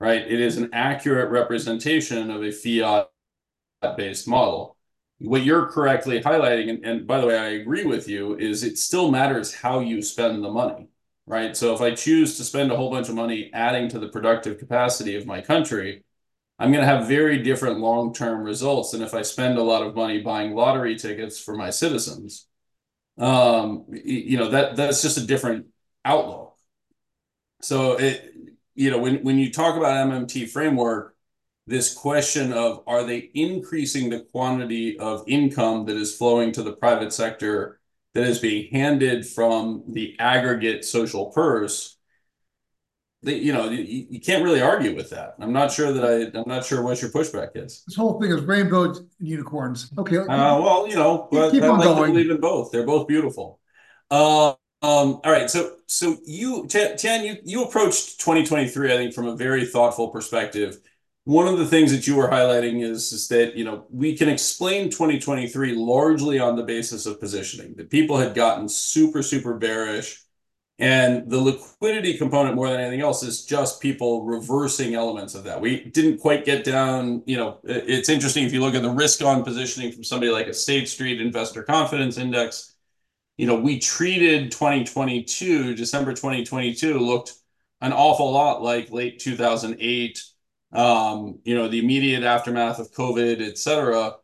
[0.00, 0.22] right?
[0.22, 3.08] It is an accurate representation of a fiat
[3.98, 4.75] based model.
[5.18, 8.78] What you're correctly highlighting, and, and by the way, I agree with you, is it
[8.78, 10.88] still matters how you spend the money
[11.26, 11.56] right?
[11.56, 14.58] So if I choose to spend a whole bunch of money adding to the productive
[14.58, 16.04] capacity of my country,
[16.58, 19.94] I'm going to have very different long-term results than if I spend a lot of
[19.94, 22.46] money buying lottery tickets for my citizens.
[23.18, 25.66] Um, you know, that that's just a different
[26.04, 26.56] outlook.
[27.62, 28.32] So it,
[28.74, 31.15] you know, when when you talk about MMT framework,
[31.66, 36.72] this question of are they increasing the quantity of income that is flowing to the
[36.72, 37.80] private sector
[38.14, 41.98] that is being handed from the aggregate social purse,
[43.22, 45.34] you know, you, you, can't really argue with that.
[45.40, 47.82] I'm not sure that I, I'm not sure what your pushback is.
[47.86, 49.90] This whole thing is rainbows and unicorns.
[49.98, 50.18] Okay.
[50.18, 52.12] Uh, well, you know, keep, keep I like going.
[52.12, 52.70] believe in both.
[52.70, 53.58] They're both beautiful.
[54.10, 54.50] Uh,
[54.82, 55.50] um, all right.
[55.50, 60.78] So, so you, Tian, you, you approached 2023, I think, from a very thoughtful perspective
[61.26, 64.90] one of the things that you were highlighting is, that you know we can explain
[64.90, 67.74] 2023 largely on the basis of positioning.
[67.74, 70.22] That people had gotten super super bearish
[70.78, 75.60] and the liquidity component more than anything else is just people reversing elements of that.
[75.60, 79.20] We didn't quite get down you know it's interesting if you look at the risk
[79.20, 82.76] on positioning from somebody like a state street investor confidence index
[83.36, 87.34] you know we treated 2022 december 2022 looked
[87.80, 90.22] an awful lot like late 2008
[90.76, 94.16] um, you know, the immediate aftermath of COVID, et cetera.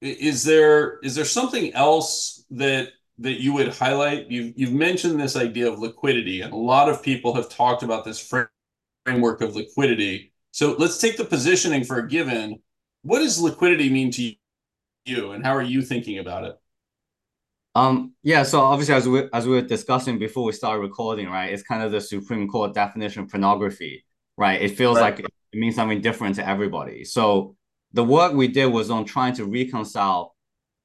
[0.00, 4.30] Is there is there something else that that you would highlight?
[4.30, 8.06] You've you've mentioned this idea of liquidity, and a lot of people have talked about
[8.06, 8.18] this
[9.06, 10.32] framework of liquidity.
[10.52, 12.60] So let's take the positioning for a given.
[13.02, 14.32] What does liquidity mean to
[15.04, 16.56] you, and how are you thinking about it?
[17.74, 21.52] Um, yeah, so obviously, as we as we were discussing before we started recording, right,
[21.52, 24.06] it's kind of the Supreme Court definition of pornography,
[24.38, 24.62] right?
[24.62, 25.18] It feels right.
[25.18, 27.04] like it means something different to everybody.
[27.04, 27.56] So
[27.92, 30.34] the work we did was on trying to reconcile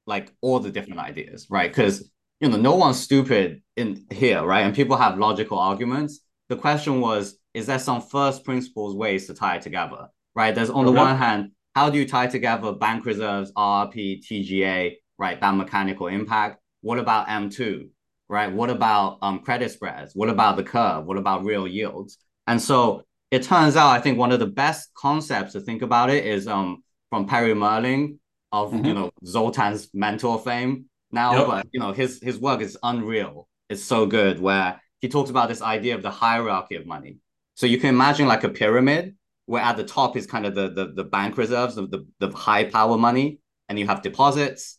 [0.06, 1.70] like all the different ideas, right?
[1.70, 4.64] Because you know, no one's stupid in here, right?
[4.66, 6.20] And people have logical arguments.
[6.48, 10.54] The question was, is there some first principles ways to tie it together, right?
[10.54, 15.40] There's on the one hand, how do you tie together bank reserves, RRP, TGA, right?
[15.40, 16.60] That mechanical impact.
[16.82, 17.88] What about M2,
[18.28, 18.52] right?
[18.52, 20.12] What about um, credit spreads?
[20.14, 21.06] What about the curve?
[21.06, 22.18] What about real yields?
[22.46, 26.10] And so it turns out I think one of the best concepts to think about
[26.10, 28.18] it is um from Perry Mehrling
[28.52, 28.84] of mm-hmm.
[28.84, 31.46] you know Zoltan's mentor fame now, yep.
[31.46, 33.48] but you know his his work is unreal.
[33.68, 37.18] It's so good where he talks about this idea of the hierarchy of money.
[37.54, 40.68] So you can imagine like a pyramid where at the top is kind of the
[40.68, 44.78] the, the bank reserves of the, the high power money, and you have deposits,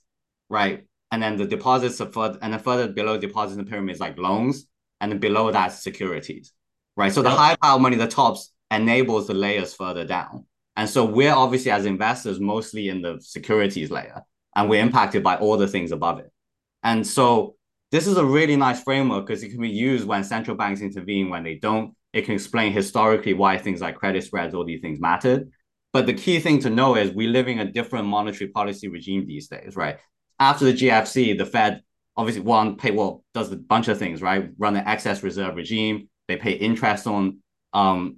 [0.50, 0.88] right?
[1.12, 4.02] and then the deposits are further, and then further below deposits in the pyramid is
[4.02, 4.68] like loans,
[5.00, 6.54] and then below that securities,
[6.98, 7.14] right?
[7.14, 7.38] So the yep.
[7.38, 10.46] high power money, the tops enables the layers further down.
[10.76, 14.22] And so we're obviously as investors mostly in the securities layer,
[14.56, 16.32] and we're impacted by all the things above it.
[16.84, 17.56] And so
[17.92, 21.30] this is a really nice framework because it can be used when central banks intervene,
[21.30, 21.96] when they don't.
[22.14, 25.50] It can explain historically why things like credit spreads, all these things mattered.
[25.94, 29.26] But the key thing to know is we live in a different monetary policy regime
[29.26, 29.98] these days, right?
[30.40, 31.82] After the GFC, the Fed
[32.16, 34.50] obviously one pay well does a bunch of things, right?
[34.58, 36.10] Run the excess reserve regime.
[36.28, 37.40] They pay interest on
[37.74, 38.18] um,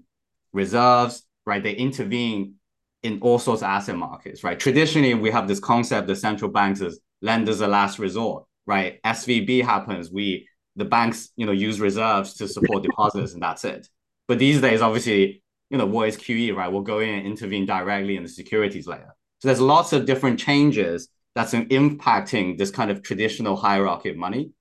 [0.54, 1.62] reserves, right?
[1.62, 2.56] They intervene
[3.04, 4.60] in all sorts of asset markets, right?
[4.60, 9.02] Traditionally, we have this concept that central banks as lenders of last resort, right?
[9.04, 13.88] SVB happens, we the banks, you know, use reserves to support deposits, and that's it.
[14.28, 16.72] But these days, obviously, you know, what is QE, right?
[16.72, 19.14] We'll go in and intervene directly in the securities layer.
[19.40, 24.52] So there's lots of different changes that's impacting this kind of traditional hierarchy of money.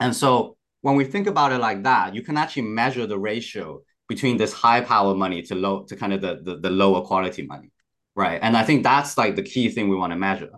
[0.00, 3.82] And so when we think about it like that, you can actually measure the ratio
[4.08, 7.46] between this high power money to low to kind of the, the, the lower quality
[7.46, 7.70] money.
[8.14, 8.38] Right.
[8.42, 10.50] And I think that's like the key thing we want to measure.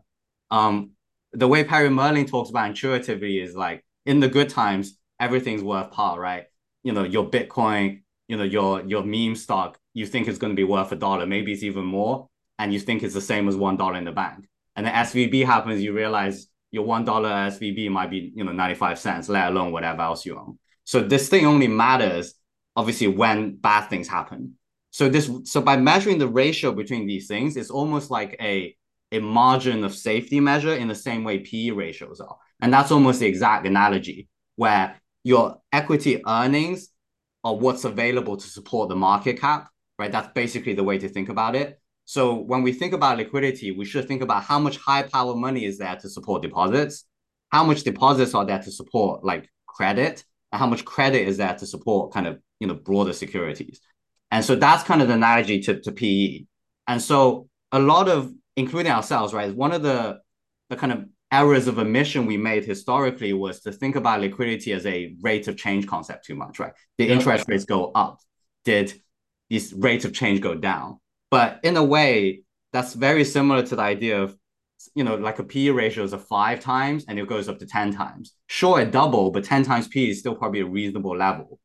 [0.51, 0.91] Um,
[1.33, 5.93] the way Perry Mehrling talks about intuitively is like in the good times, everything's worth
[5.93, 6.45] par, right?
[6.83, 10.57] You know, your Bitcoin, you know, your your meme stock, you think it's going to
[10.57, 13.57] be worth a dollar, maybe it's even more, and you think it's the same as
[13.57, 14.49] one dollar in the bank.
[14.77, 18.99] And the SVB happens, you realize your one dollar SVB might be, you know, 95
[18.99, 20.59] cents, let alone whatever else you own.
[20.83, 22.35] So this thing only matters
[22.77, 24.55] obviously when bad things happen.
[24.91, 28.77] So this so by measuring the ratio between these things, it's almost like a
[29.13, 32.37] a margin of safety measure in the same way PE ratios are.
[32.61, 36.89] And that's almost the exact analogy where your equity earnings
[37.45, 40.11] are what's available to support the market cap, right?
[40.11, 41.81] That's basically the way to think about it.
[42.05, 45.65] So when we think about liquidity, we should think about how much high power money
[45.65, 47.05] is there to support deposits,
[47.51, 51.55] how much deposits are there to support like credit, and how much credit is there
[51.55, 53.81] to support kind of you know broader securities.
[54.31, 56.45] And so that's kind of the analogy to, to PE.
[56.89, 59.55] And so a lot of including ourselves, right?
[59.55, 60.19] One of the
[60.71, 64.87] the kind of errors of omission we made historically was to think about liquidity as
[64.87, 66.73] a rate of change concept too much, right?
[66.99, 68.21] Did interest rates go up?
[68.65, 68.95] Did
[69.51, 71.01] these rates of change go down?
[71.31, 74.37] But in a way, that's very similar to the idea of,
[74.95, 77.67] you know, like a P ratio is a five times and it goes up to
[77.67, 78.35] 10 times.
[78.47, 81.59] Sure, it double, but 10 times P is still probably a reasonable level,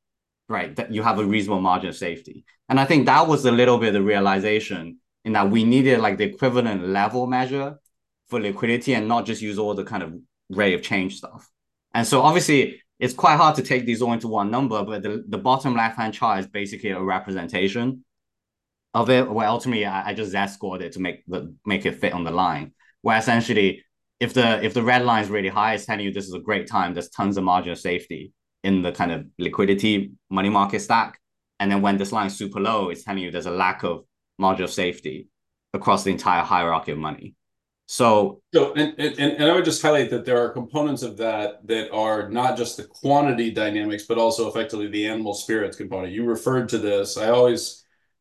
[0.47, 0.75] right?
[0.75, 2.45] That you have a reasonable margin of safety.
[2.69, 5.99] And I think that was a little bit of the realization in that we needed
[5.99, 7.79] like the equivalent level measure
[8.29, 10.13] for liquidity and not just use all the kind of
[10.49, 11.49] rate of change stuff.
[11.93, 15.23] And so obviously it's quite hard to take these all into one number, but the,
[15.27, 18.03] the bottom left-hand chart is basically a representation
[18.93, 21.99] of it, well, ultimately I, I just Z scored it to make the make it
[21.99, 22.73] fit on the line.
[23.01, 23.83] Where essentially,
[24.19, 26.39] if the if the red line is really high, it's telling you this is a
[26.39, 26.93] great time.
[26.93, 31.19] There's tons of margin of safety in the kind of liquidity money market stack.
[31.59, 34.05] And then when this line is super low, it's telling you there's a lack of
[34.37, 35.27] margin of safety
[35.73, 37.35] across the entire hierarchy of money.
[37.85, 41.65] So, so and, and, and I would just highlight that there are components of that
[41.67, 46.13] that are not just the quantity dynamics, but also effectively the animal spirits component.
[46.13, 47.17] You referred to this.
[47.17, 47.78] I always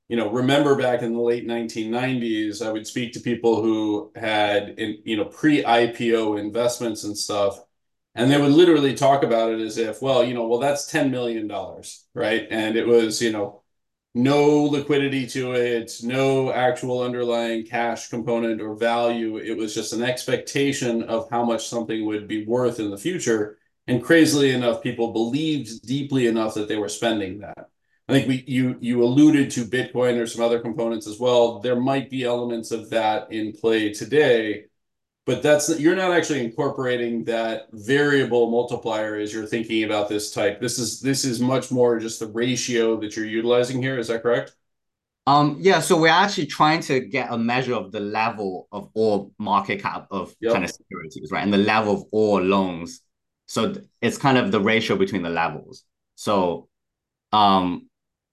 [0.09, 4.71] you know, remember back in the late 1990s, I would speak to people who had,
[4.79, 7.61] in, you know, pre-IPO investments and stuff,
[8.15, 11.11] and they would literally talk about it as if, well, you know, well, that's $10
[11.11, 11.51] million,
[12.15, 12.49] right?
[12.51, 13.63] And it was, you know,
[14.15, 19.37] no liquidity to it, no actual underlying cash component or value.
[19.37, 23.59] It was just an expectation of how much something would be worth in the future.
[23.87, 27.69] And crazily enough, people believed deeply enough that they were spending that.
[28.09, 31.61] I think we you you alluded to Bitcoin or some other components as well.
[31.61, 34.65] There might be elements of that in play today,
[35.27, 40.59] but that's you're not actually incorporating that variable multiplier as you're thinking about this type.
[40.59, 43.99] This is this is much more just the ratio that you're utilizing here.
[43.99, 44.55] Is that correct?
[45.27, 49.35] Um, yeah, so we're actually trying to get a measure of the level of all
[49.39, 50.55] market cap of yep.
[50.55, 51.43] kind of securities, right?
[51.43, 53.03] And the level of all loans.
[53.45, 55.85] So it's kind of the ratio between the levels.
[56.15, 56.69] So
[57.33, 57.88] um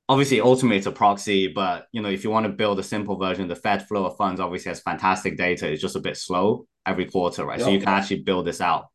[0.07, 3.17] obviously ultimately it's a proxy but you know if you want to build a simple
[3.17, 5.71] version the fed flow of funds obviously has fantastic data.
[5.71, 7.59] It's just a bit slow every quarter right?
[7.59, 8.87] So you can actually build this out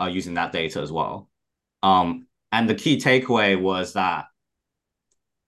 [0.00, 1.30] uh, using that data as well.
[1.82, 4.26] Um and the key takeaway was that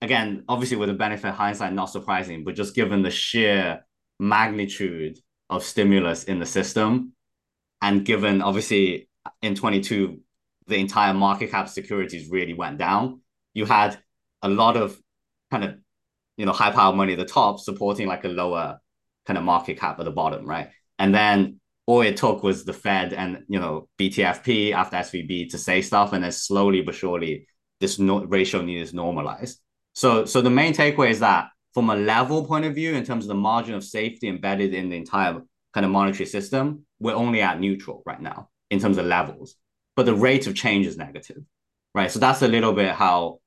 [0.02, 3.84] again obviously with the benefit of hindsight not surprising but just given the sheer
[4.18, 5.18] magnitude
[5.48, 7.12] of stimulus in the system
[7.82, 9.08] and given obviously
[9.42, 10.20] in 22
[10.66, 13.20] the entire market cap securities really went down
[13.54, 13.98] you had
[14.42, 14.98] a lot of
[15.50, 15.74] kind of
[16.36, 18.78] you know high power money at the top supporting like a lower
[19.26, 20.70] kind of market cap at the bottom, right?
[20.98, 25.58] And then all it took was the Fed and you know BTFP after SVB to
[25.58, 27.46] say stuff, and then slowly but surely
[27.80, 29.60] this no- ratio needs normalized.
[29.94, 33.24] So so the main takeaway is that from a level point of view, in terms
[33.24, 35.40] of the margin of safety embedded in the entire
[35.72, 39.56] kind of monetary system, we're only at neutral right now in terms of levels,
[39.96, 41.42] but the rate of change is negative,
[41.94, 42.10] right?
[42.10, 43.40] So that's a little bit how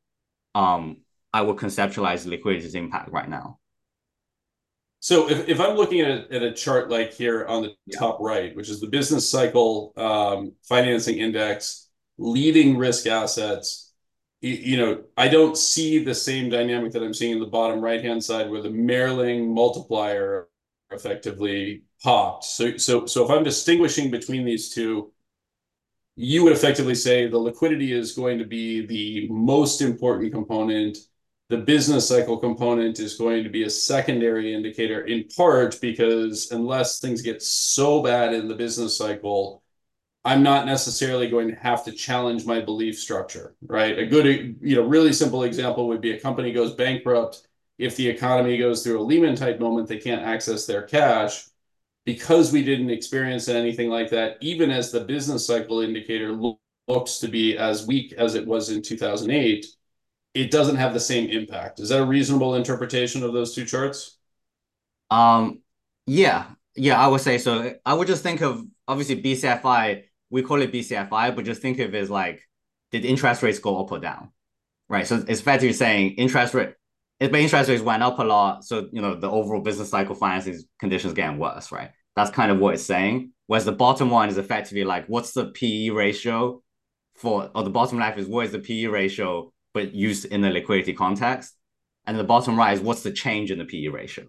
[0.56, 0.98] um,
[1.34, 3.60] I would conceptualize liquidity's impact right now.
[5.00, 8.00] So if, if I'm looking at a, at a chart like here on the yeah.
[8.00, 13.94] top right, which is the business cycle um, financing index, leading risk assets,
[14.40, 17.82] you, you, know, I don't see the same dynamic that I'm seeing in the bottom
[17.82, 20.48] right hand side where the Merrill multiplier
[20.92, 22.46] effectively popped.
[22.46, 25.12] So so so if I'm distinguishing between these two,
[26.16, 30.98] you would effectively say the liquidity is going to be the most important component
[31.54, 37.00] the business cycle component is going to be a secondary indicator, in part because unless
[37.00, 39.62] things get so bad in the business cycle,
[40.26, 44.00] I'm not necessarily going to have to challenge my belief structure, right?
[44.00, 47.48] A good, you know, really simple example would be a company goes bankrupt.
[47.78, 51.46] If the economy goes through a Lehman type moment, they can't access their cash.
[52.04, 57.28] Because we didn't experience anything like that, even as the business cycle indicator looks to
[57.28, 59.68] be as weak as it was in 2008,
[60.34, 61.80] it doesn't have the same impact.
[61.80, 64.18] Is that a reasonable interpretation of those two charts?
[65.12, 65.62] Um,
[66.08, 67.74] yeah, yeah, I would say so.
[67.86, 70.04] I would just think of obviously BCFI.
[70.30, 72.42] We call it BCFI, but just think of it as like,
[72.92, 74.32] did interest rates go up or down?
[74.90, 75.08] Right.
[75.08, 76.74] So it's be saying interest rate.
[77.20, 80.60] If interest rates went up a lot, so you know the overall business cycle financing
[80.80, 81.92] conditions getting worse, right?
[82.16, 83.32] That's kind of what it's saying.
[83.48, 86.62] Whereas the bottom one is effectively like, what's the PE ratio
[87.16, 90.50] for, or the bottom left is what is the PE ratio but used in the
[90.50, 91.56] liquidity context.
[92.06, 94.26] And the bottom right is what's the change in the PE ratio.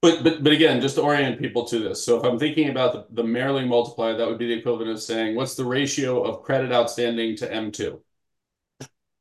[0.00, 2.04] But but but again, just to orient people to this.
[2.04, 5.00] So if I'm thinking about the, the Merrill multiplier, that would be the equivalent of
[5.00, 8.00] saying what's the ratio of credit outstanding to M2?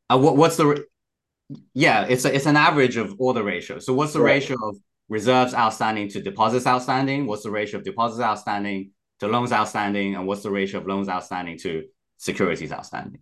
[0.09, 0.83] Uh, what, what's the
[1.73, 3.85] yeah, it's a, it's an average of all the ratios.
[3.85, 4.33] So what's the right.
[4.33, 4.77] ratio of
[5.09, 7.27] reserves outstanding to deposits outstanding?
[7.27, 10.15] What's the ratio of deposits outstanding to loans outstanding?
[10.15, 11.83] And what's the ratio of loans outstanding to
[12.17, 13.19] securities outstanding?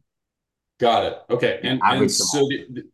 [0.80, 1.17] Got it.
[1.30, 1.59] Okay.
[1.61, 2.47] And, and so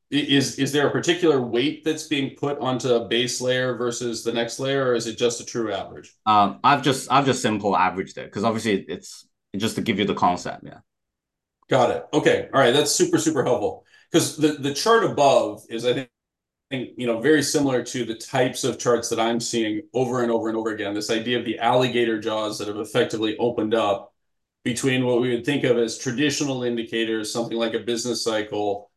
[0.09, 4.33] is is there a particular weight that's being put onto a base layer versus the
[4.33, 6.11] next layer, or is it just a true average?
[6.25, 10.05] Um, I've just I've just simple averaged it because obviously it's just to give you
[10.05, 10.63] the concept.
[10.65, 10.79] Yeah.
[11.69, 12.07] Got it.
[12.11, 12.49] Okay.
[12.51, 12.73] All right.
[12.73, 15.93] That's super super helpful because the the chart above is I
[16.71, 20.31] think you know very similar to the types of charts that I'm seeing over and
[20.31, 20.95] over and over again.
[20.95, 24.14] This idea of the alligator jaws that have effectively opened up
[24.65, 28.89] between what we would think of as traditional indicators, something like a business cycle.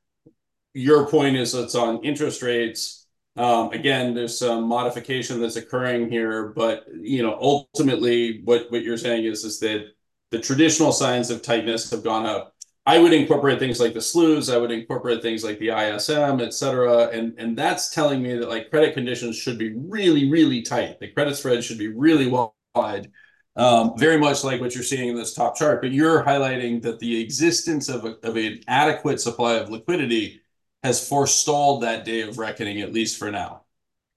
[0.72, 3.06] Your point is it's on interest rates.
[3.36, 9.26] Um, again, there's some modification that's occurring here, but you know, ultimately, what you're saying
[9.26, 9.92] is that
[10.30, 12.54] the traditional signs of tightness have gone up.
[12.86, 14.52] I would incorporate things like the SLOOS.
[14.52, 18.48] I would incorporate things like the ISM, et cetera, and and that's telling me that
[18.48, 20.98] like credit conditions should be really, really tight.
[20.98, 22.26] The credit spread should be really
[22.74, 23.10] wide
[23.58, 27.00] Um, very much like what you're seeing in this top chart, but you're highlighting that
[27.00, 30.40] the existence of, a, of an adequate supply of liquidity
[30.84, 33.64] has forestalled that day of reckoning, at least for now.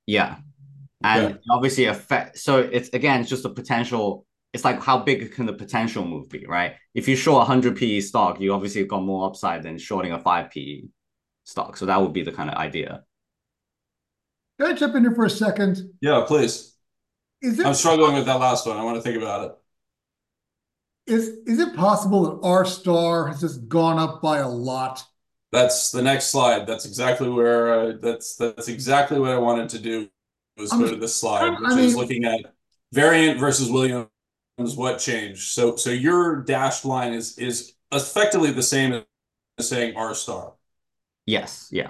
[0.06, 0.38] Yeah.
[1.04, 1.40] And okay.
[1.50, 5.54] obviously affect so it's again it's just a potential it's like how big can the
[5.54, 6.76] potential move be, right?
[6.94, 10.52] If you short 100 PE stock, you obviously got more upside than shorting a 5
[10.52, 10.84] PE
[11.46, 11.78] stock.
[11.78, 13.04] So that would be the kind of idea.
[14.60, 15.80] Can I jump in here for a second?
[16.02, 16.71] Yeah, please.
[17.42, 18.78] Is it, I'm struggling with that last one.
[18.78, 19.58] I want to think about it.
[21.12, 25.04] Is is it possible that R star has just gone up by a lot?
[25.52, 26.68] That's the next slide.
[26.68, 30.10] That's exactly where uh, that's that's exactly what I wanted to do
[30.58, 32.54] was I'm, go to this slide, which I mean, is looking at
[32.94, 34.08] variant versus Williams.
[34.58, 35.42] What changed?
[35.42, 39.04] So so your dashed line is is effectively the same
[39.58, 40.54] as saying R star.
[41.26, 41.68] Yes.
[41.72, 41.90] Yeah.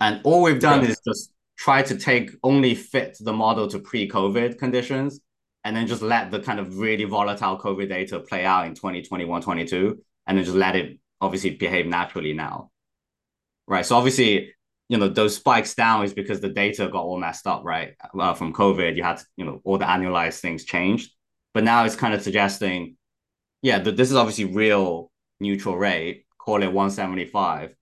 [0.00, 1.32] And all we've done is just
[1.62, 5.20] try to take only fit the model to pre-COVID conditions
[5.62, 9.42] and then just let the kind of really volatile COVID data play out in 2021,
[9.42, 12.72] 22, and then just let it obviously behave naturally now.
[13.68, 13.86] Right.
[13.86, 14.52] So obviously,
[14.88, 17.94] you know, those spikes down is because the data got all messed up, right?
[18.12, 21.12] Uh, from COVID, you had, to, you know, all the annualized things changed.
[21.54, 22.96] But now it's kind of suggesting,
[23.62, 27.72] yeah, that this is obviously real neutral rate, call it 175,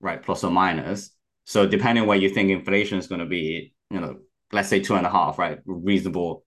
[0.00, 0.22] right?
[0.22, 1.10] Plus or minus
[1.48, 4.18] so depending on what you think inflation is going to be, you know,
[4.52, 5.58] let's say two and a half, right?
[5.64, 6.44] Reasonable,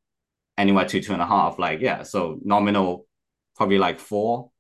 [0.60, 1.58] anywhere to two and a half.
[1.58, 3.08] Like yeah, so nominal,
[3.56, 4.52] probably like four.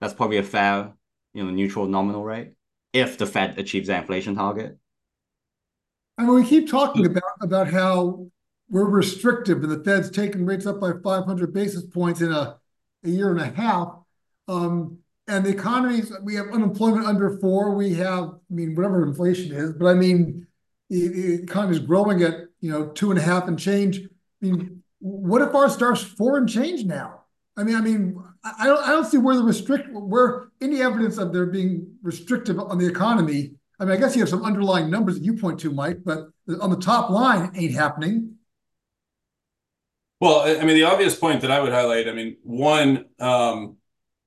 [0.00, 0.94] That's probably a fair,
[1.34, 2.52] you know, neutral nominal rate
[2.94, 4.78] if the Fed achieves their inflation target.
[6.16, 8.28] And we keep talking about about how
[8.70, 12.56] we're restrictive and the Fed's taken rates up by 500 basis points in a,
[13.04, 13.98] a year and a half.
[14.48, 17.74] Um, and the economies, we have unemployment under four.
[17.74, 20.46] We have, I mean, whatever inflation is, but I mean,
[20.90, 24.00] the, economy is growing at, you know, two and a half and change.
[24.00, 27.22] I mean, what if R star's four and change now?
[27.56, 31.18] I mean, I mean, I don't, I don't see where the restrict, where any evidence
[31.18, 33.54] of there being restrictive on the economy.
[33.80, 36.28] I mean, I guess you have some underlying numbers that you point to, Mike, but
[36.60, 38.34] on the top line, ain't happening.
[40.20, 43.76] Well, I mean, the obvious point that I would highlight, I mean, one, um,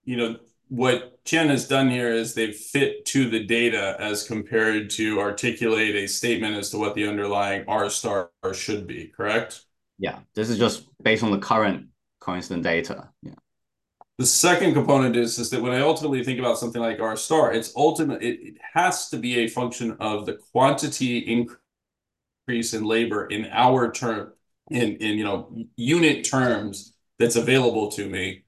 [0.04, 0.38] you know,
[0.70, 5.96] what Tian has done here is they've fit to the data as compared to articulate
[5.96, 9.66] a statement as to what the underlying R star should be, correct?
[10.00, 11.88] Yeah, this is just based on the current
[12.20, 13.10] coincident data.
[13.22, 13.34] Yeah.
[14.18, 17.54] The second component is, is that when I ultimately think about something like R star,
[17.54, 21.20] it's ultimate, it, it has to be a function of the quantity
[22.48, 24.34] increase in labor in our term,
[24.72, 28.44] in, in you know, unit terms that's available to me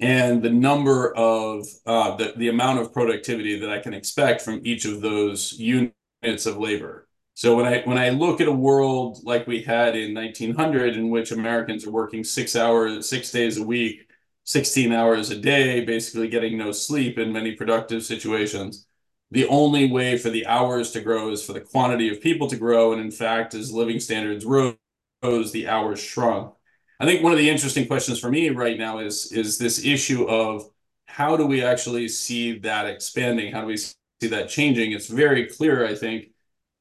[0.00, 4.60] and the number of uh, the, the amount of productivity that I can expect from
[4.64, 7.08] each of those units of labor.
[7.34, 11.10] So when I when I look at a world like we had in 1900, in
[11.10, 14.08] which Americans are working six hours, six days a week,
[14.44, 18.86] 16 hours a day, basically getting no sleep in many productive situations,
[19.30, 22.56] the only way for the hours to grow is for the quantity of people to
[22.56, 26.54] grow, and in fact, as living standards rose, the hours shrunk.
[26.98, 30.24] I think one of the interesting questions for me right now is is this issue
[30.24, 30.68] of
[31.06, 33.52] how do we actually see that expanding?
[33.52, 34.92] How do we see that changing?
[34.92, 36.30] It's very clear, I think,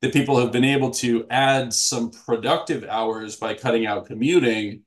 [0.02, 4.84] that people have been able to add some productive hours by cutting out commuting,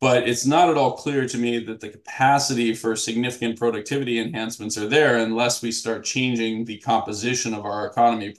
[0.00, 4.78] but it's not at all clear to me that the capacity for significant productivity enhancements
[4.78, 8.34] are there unless we start changing the composition of our economy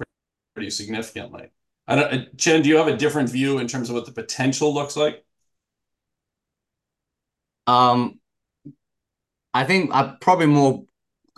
[0.55, 1.49] pretty significantly.
[1.88, 4.73] I don't, Tian, do you have a different view in terms of what the potential
[4.73, 5.23] looks like?
[7.70, 8.20] Um,
[9.53, 10.86] I think I probably more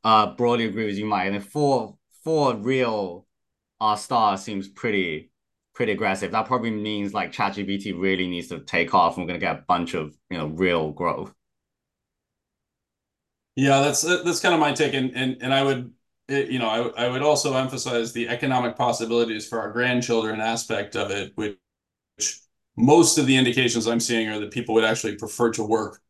[0.04, 1.32] uh broadly agree with you, Mike.
[1.32, 3.28] And four four real
[3.80, 5.32] R star seems pretty
[5.74, 6.32] pretty aggressive.
[6.32, 9.18] That probably means like ChatGPT really needs to take off.
[9.18, 11.34] And we're gonna get a bunch of you know real growth.
[13.56, 15.94] Yeah, that's that's kind of my take, and and and I would
[16.30, 21.12] you know I I would also emphasize the economic possibilities for our grandchildren aspect of
[21.12, 21.58] it, which
[22.78, 26.02] most of the indications I'm seeing are that people would actually prefer to work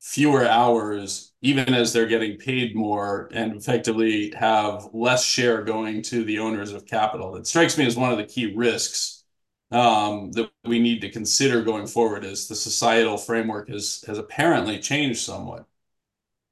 [0.00, 6.24] fewer hours, even as they're getting paid more and effectively have less share going to
[6.24, 7.36] the owners of capital.
[7.36, 9.24] It strikes me as one of the key risks
[9.70, 14.78] um, that we need to consider going forward as the societal framework has, has apparently
[14.78, 15.66] changed somewhat.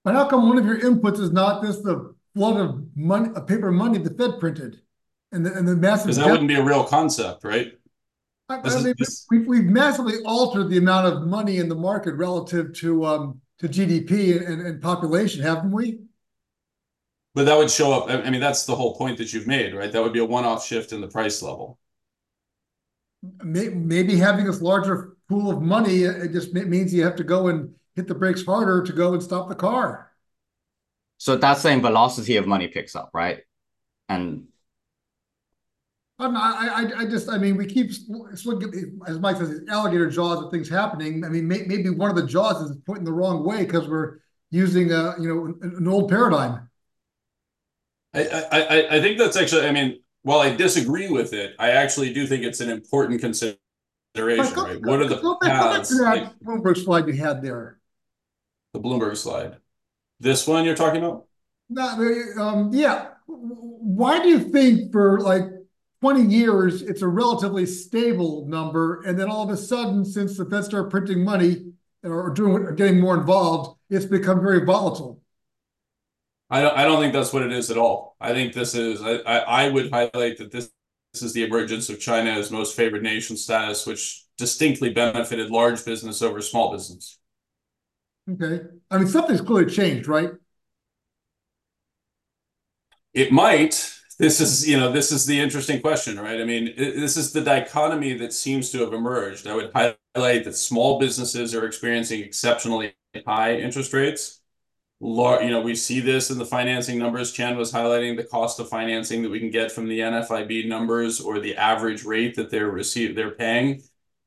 [0.04, 3.46] But how come one of your inputs is not just the flood of money, of
[3.46, 4.80] paper money the Fed printed,
[5.32, 6.06] and the and the massive?
[6.06, 7.72] Because that wouldn't be a real concept, right?
[8.48, 8.94] I, I mean,
[9.30, 13.68] we've, we've massively altered the amount of money in the market relative to um, to
[13.68, 15.98] GDP and, and population, haven't we?
[17.34, 18.08] But that would show up.
[18.08, 19.92] I mean, that's the whole point that you've made, right?
[19.92, 21.78] That would be a one-off shift in the price level.
[23.42, 27.74] Maybe having this larger pool of money it just means you have to go and
[27.94, 30.10] hit the brakes harder to go and stop the car.
[31.18, 33.40] So that same velocity of money picks up, right?
[34.08, 34.46] And
[36.20, 37.92] I, I, I just, I mean, we keep
[38.44, 41.24] looking as Mike says, alligator jaws of things happening.
[41.24, 44.18] I mean, may, maybe one of the jaws is pointing the wrong way because we're
[44.50, 46.68] using a, you know, an, an old paradigm.
[48.14, 52.12] I, I, I think that's actually, I mean, while I disagree with it, I actually
[52.12, 53.58] do think it's an important consideration.
[54.16, 54.80] right?
[54.82, 55.96] what are the go paths?
[55.96, 57.78] That like, Bloomberg slide you had there.
[58.72, 59.58] The Bloomberg slide.
[60.18, 61.26] This one you're talking about?
[61.70, 61.84] No,
[62.38, 63.10] um, yeah.
[63.26, 65.44] Why do you think for like
[66.00, 69.02] 20 years, it's a relatively stable number.
[69.02, 71.72] And then all of a sudden, since the Fed started printing money
[72.04, 75.20] or doing or getting more involved, it's become very volatile.
[76.50, 78.16] I don't, I don't think that's what it is at all.
[78.20, 80.70] I think this is, I, I, I would highlight that this,
[81.12, 85.84] this is the emergence of China as most favored nation status, which distinctly benefited large
[85.84, 87.18] business over small business.
[88.30, 88.64] Okay.
[88.90, 90.30] I mean, something's clearly changed, right?
[93.12, 96.40] It might this is you know this is the interesting question right?
[96.40, 99.46] I mean this is the dichotomy that seems to have emerged.
[99.46, 102.94] I would highlight that small businesses are experiencing exceptionally
[103.26, 104.40] high interest rates.
[105.00, 107.32] You know we see this in the financing numbers.
[107.32, 111.20] Tian was highlighting the cost of financing that we can get from the nfib numbers
[111.20, 113.82] or the average rate that they're receive they're paying.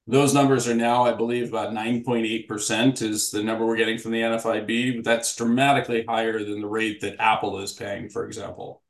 [0.08, 4.22] Those numbers are now i believe about 9.8% is the number we're getting from the
[4.22, 8.81] nfib that's dramatically higher than the rate that apple is paying for example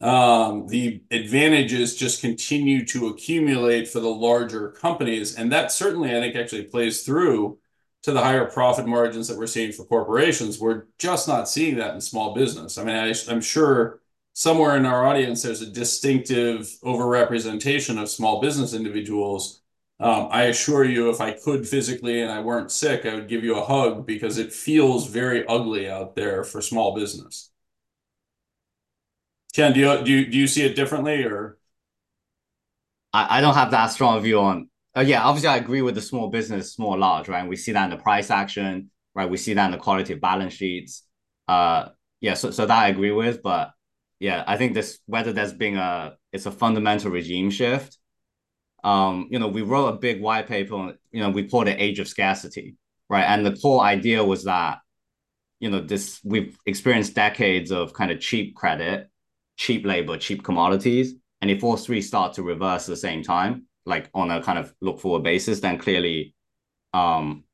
[0.00, 5.36] the advantages just continue to accumulate for the larger companies.
[5.36, 7.58] And that certainly, I think, actually plays through
[8.02, 10.58] to the higher profit margins that we're seeing for corporations.
[10.58, 12.78] We're just not seeing that in small business.
[12.78, 14.00] I mean, I'm sure
[14.32, 19.60] somewhere in our audience, there's a distinctive overrepresentation of small business individuals.
[19.98, 23.44] Um, I assure you, if I could physically and I weren't sick, I would give
[23.44, 27.49] you a hug because it feels very ugly out there for small business.
[29.54, 31.58] Ken, do you do you, do you see it differently or?
[33.12, 34.68] I, I don't have that strong view on.
[34.96, 37.40] Uh, yeah, obviously I agree with the small business, small large, right?
[37.40, 39.28] And we see that in the price action, right?
[39.28, 41.04] We see that in the quality of balance sheets.
[41.48, 41.90] Uh,
[42.20, 43.72] yeah, so so that I agree with, but
[44.18, 47.96] yeah, I think this whether there's being a it's a fundamental regime shift.
[48.84, 51.98] Um, you know, we wrote a big white paper, you know, we called it Age
[52.00, 52.76] of Scarcity,
[53.10, 53.24] right?
[53.24, 54.78] And the core idea was that,
[55.60, 59.10] you know, this we've experienced decades of kind of cheap credit
[59.60, 63.66] cheap labor, cheap commodities, and if all three start to reverse at the same time,
[63.84, 66.34] like on a kind of look forward basis, then clearly,
[66.94, 67.44] um,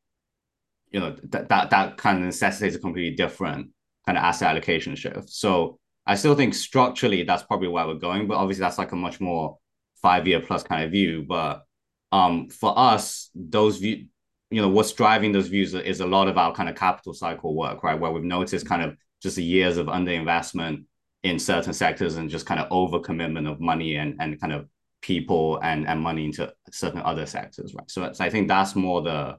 [0.92, 3.70] you know that that that kind of necessitates a completely different
[4.07, 5.28] kind of asset allocation shift.
[5.30, 8.96] So I still think structurally that's probably where we're going, but obviously that's like a
[8.96, 9.59] much more
[10.00, 11.24] five year plus kind of view.
[11.28, 11.64] But
[12.12, 14.07] um, for us, those view,
[14.52, 17.52] you know, what's driving those views is a lot of our kind of capital cycle
[17.57, 17.98] work, right?
[17.98, 20.84] Where we've noticed kind of just the years of underinvestment
[21.27, 24.66] in certain sectors and just kind of overcommitment of money and, and kind of
[25.03, 27.91] people and, and money into certain other sectors, right?
[27.91, 29.39] So, so I think that's more the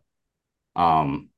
[0.76, 1.30] um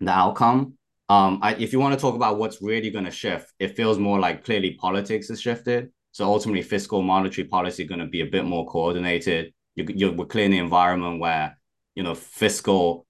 [0.00, 0.74] the outcome.
[1.08, 3.98] Um, I, if you want to talk about what's really going to shift, it feels
[3.98, 5.90] more like clearly politics has shifted.
[6.12, 9.52] So ultimately, fiscal monetary policy going to be a bit more coordinated.
[9.74, 11.58] You, you're we're in an environment where
[11.94, 13.06] you know fiscal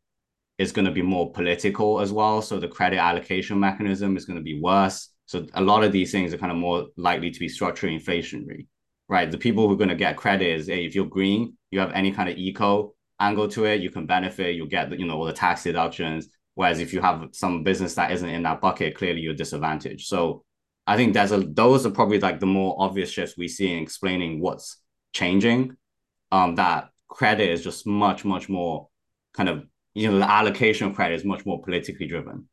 [0.59, 2.43] is going to be more political as well.
[2.43, 5.10] So the credit allocation mechanism is going to be worse.
[5.31, 8.67] So a lot of these things are kind of more likely to be structurally inflationary,
[9.09, 9.31] right?
[9.31, 11.93] The people who are going to get credit is, hey, if you're green, you have
[11.93, 15.27] any kind of eco angle to it, you can benefit, you'll get, you know, all
[15.27, 16.31] the tax deductions.
[16.57, 20.09] Whereas if you have some business that isn't in that bucket, clearly you're disadvantaged.
[20.09, 20.43] So
[20.89, 23.85] I think there's a those are probably like the more obvious shifts we see in
[23.85, 24.79] explaining what's
[25.13, 25.77] changing.
[26.33, 28.89] Um, that credit is just much, much more
[29.33, 29.65] kind of,
[29.95, 32.49] you know, the allocation of credit is much more politically driven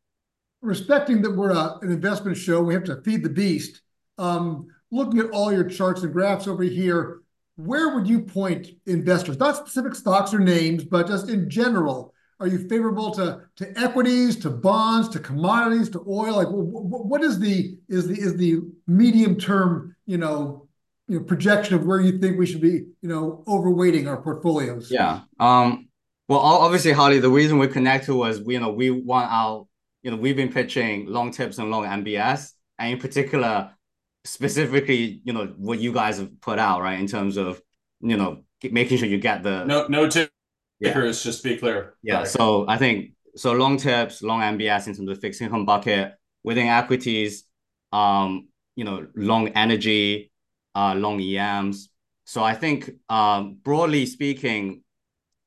[0.61, 3.81] respecting that we're a, an investment show, we have to feed the beast.
[4.17, 7.21] Um, looking at all your charts and graphs over here,
[7.55, 9.37] where would you point investors?
[9.37, 12.13] Not specific stocks or names, but just in general.
[12.39, 16.35] Are you favorable to, to equities, to bonds, to commodities, to oil?
[16.35, 20.67] Like, what is the is the is the medium term, you know,
[21.07, 24.91] you know, projection of where you think we should be, you know, overweighting our portfolios?
[24.91, 25.21] Yeah.
[25.39, 25.87] Um.
[26.29, 29.65] Well, obviously, Harley, the reason we connected was, you know, we want our
[30.07, 33.71] you know, we've been pitching long tips and long MBS, and in particular,
[34.23, 37.61] specifically, you know, what you guys have put out, right, in terms of,
[37.99, 40.31] you know, making sure you get the no no tickers.
[40.79, 41.11] Yeah.
[41.11, 41.95] Just be clear.
[42.03, 42.23] Yeah.
[42.23, 46.67] So I think so long tips, long MBS in terms of fixed income bucket within
[46.67, 47.43] equities,
[47.91, 48.47] um,
[48.77, 50.31] you know, long energy,
[50.73, 51.89] uh, long EMs.
[52.23, 54.83] So I think um, broadly speaking,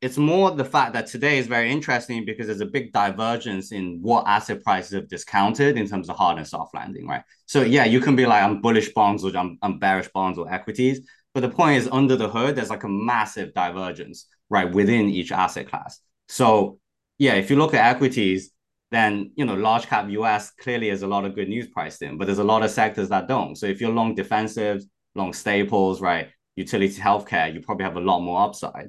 [0.01, 3.99] it's more the fact that today is very interesting because there's a big divergence in
[4.01, 7.23] what asset prices have discounted in terms of hard and soft landing, right?
[7.45, 10.51] So yeah, you can be like, I'm bullish bonds or I'm, I'm bearish bonds or
[10.51, 11.07] equities.
[11.35, 15.33] But the point is under the hood, there's like a massive divergence, right, within each
[15.33, 16.01] asset class.
[16.29, 16.79] So
[17.19, 18.53] yeah, if you look at equities,
[18.91, 22.17] then you know, large cap US clearly has a lot of good news priced in,
[22.17, 23.55] but there's a lot of sectors that don't.
[23.55, 24.85] So if you're long defensives,
[25.15, 28.89] long staples, right, utility healthcare, you probably have a lot more upside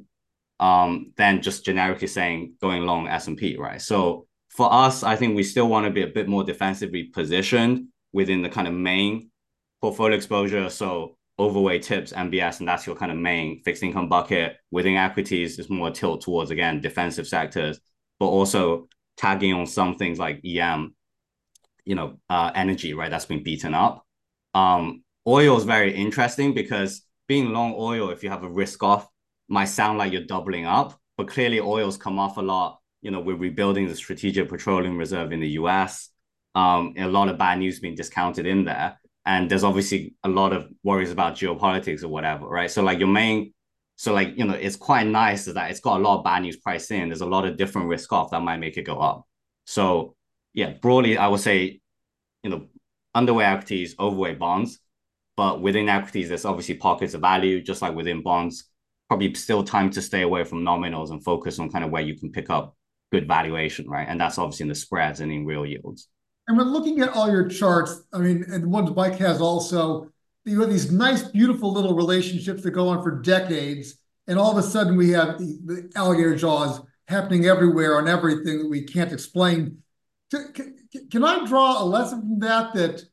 [0.62, 3.82] um, than just generically saying going long S&P, right?
[3.82, 7.88] So for us, I think we still want to be a bit more defensively positioned
[8.14, 9.32] within the kind of main
[9.82, 10.70] portfolio exposure.
[10.70, 14.58] So overweight tips, MBS, and that's your kind of main fixed income bucket.
[14.70, 17.80] Within equities, is more tilt towards, again, defensive sectors,
[18.20, 18.88] but also
[19.18, 20.94] tagging on some things like EM,
[21.86, 23.10] you know, uh, energy, right?
[23.10, 24.06] That's been beaten up.
[24.54, 29.08] Um, oil is very interesting because being long oil, if you have a risk off
[29.52, 32.80] might sound like you're doubling up, but clearly oil's come off a lot.
[33.02, 36.10] You know, we're rebuilding the strategic petroleum reserve in the US.
[36.56, 38.98] Um, a lot of bad news being discounted in there.
[39.26, 42.72] And there's obviously a lot of worries about geopolitics or whatever, right?
[42.72, 43.54] So like your main,
[43.98, 46.56] so like, you know, it's quite nice that it's got a lot of bad news
[46.56, 47.10] priced in.
[47.10, 49.28] There's a lot of different risk off that might make it go up.
[49.66, 50.16] So
[50.54, 51.82] yeah, broadly, I would say,
[52.42, 52.68] you know,
[53.16, 54.80] underweight equities, overweight bonds.
[55.36, 58.71] But within equities, there's obviously pockets of value, just like within bonds
[59.12, 62.18] probably still time to stay away from nominals and focus on kind of where you
[62.18, 62.78] can pick up
[63.12, 64.08] good valuation, right?
[64.08, 66.08] And that's obviously in the spreads and in real yields.
[66.48, 70.10] And when looking at all your charts, I mean, and the ones Mike has also,
[70.46, 73.98] you have these nice, beautiful little relationships that go on for decades,
[74.28, 78.70] and all of a sudden we have the, alligator jaws happening everywhere on everything that
[78.70, 79.80] we can't explain.
[80.32, 83.04] Can I draw a lesson from that that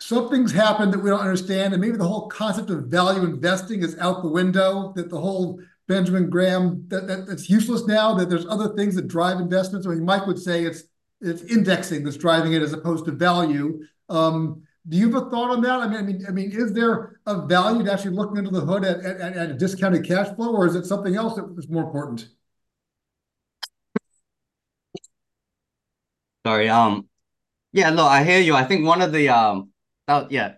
[0.00, 3.98] something's happened that we don't understand, and maybe the whole concept of value investing is
[3.98, 8.46] out the window, that the whole Benjamin Graham that, that that's useless now, that there's
[8.46, 9.86] other things that drive investments.
[9.86, 10.84] I mean, Mike would say it's
[11.20, 13.80] it's indexing that's driving it as opposed to value.
[14.08, 15.80] Um, do you have a thought on that?
[15.80, 18.60] I mean, I mean, I mean, is there a value to actually looking under the
[18.60, 21.68] hood at, at, at a discounted cash flow, or is it something else that is
[21.68, 22.28] more important?
[26.46, 26.68] Sorry.
[26.68, 27.08] Um.
[27.72, 27.90] Yeah.
[27.90, 28.54] Look, I hear you.
[28.54, 29.67] I think one of the um.
[30.08, 30.54] That, yeah,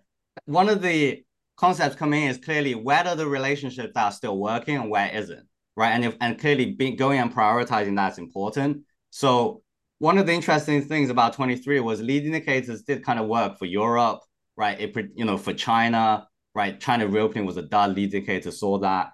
[0.47, 1.25] one of the
[1.57, 5.47] concepts coming in is clearly where are the relationships are still working and where isn't,
[5.77, 5.91] right?
[5.91, 8.85] And if and clearly going and prioritizing that's important.
[9.11, 9.63] So
[9.99, 13.67] one of the interesting things about 23 was lead indicators did kind of work for
[13.67, 14.21] Europe,
[14.57, 14.81] right?
[14.81, 16.81] It you know for China, right?
[16.81, 19.09] China reopening was a dud lead indicator, saw that.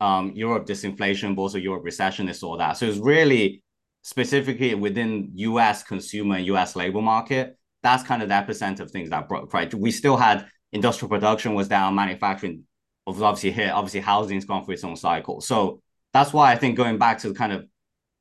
[0.00, 2.78] Um, Europe disinflation, but also Europe recession, they saw that.
[2.78, 3.62] So it's really
[4.02, 7.58] specifically within US consumer and US labor market.
[7.82, 9.72] That's kind of the epicenter of things that broke, right?
[9.72, 12.64] We still had industrial production was down, manufacturing
[13.06, 15.40] was obviously hit, obviously housing's gone through its own cycle.
[15.40, 17.66] So that's why I think going back to the kind of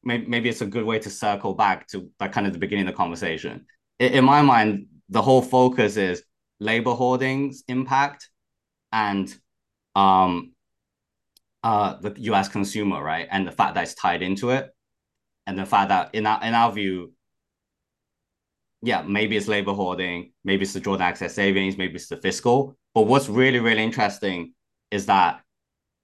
[0.04, 2.88] maybe, maybe it's a good way to circle back to that kind of the beginning
[2.88, 3.66] of the conversation.
[4.00, 6.24] In, in my mind, the whole focus is
[6.60, 8.30] labor hoardings impact
[8.92, 9.34] and
[9.96, 10.54] um
[11.64, 13.28] uh the US consumer, right?
[13.30, 14.70] And the fact that it's tied into it.
[15.48, 17.14] And the fact that in our in our view,
[18.82, 22.78] yeah, maybe it's labor hoarding, maybe it's the drawdown excess savings, maybe it's the fiscal.
[22.94, 24.54] But what's really, really interesting
[24.92, 25.42] is that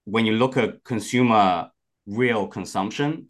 [0.06, 1.70] when you look at consumer
[2.06, 3.30] real consumption,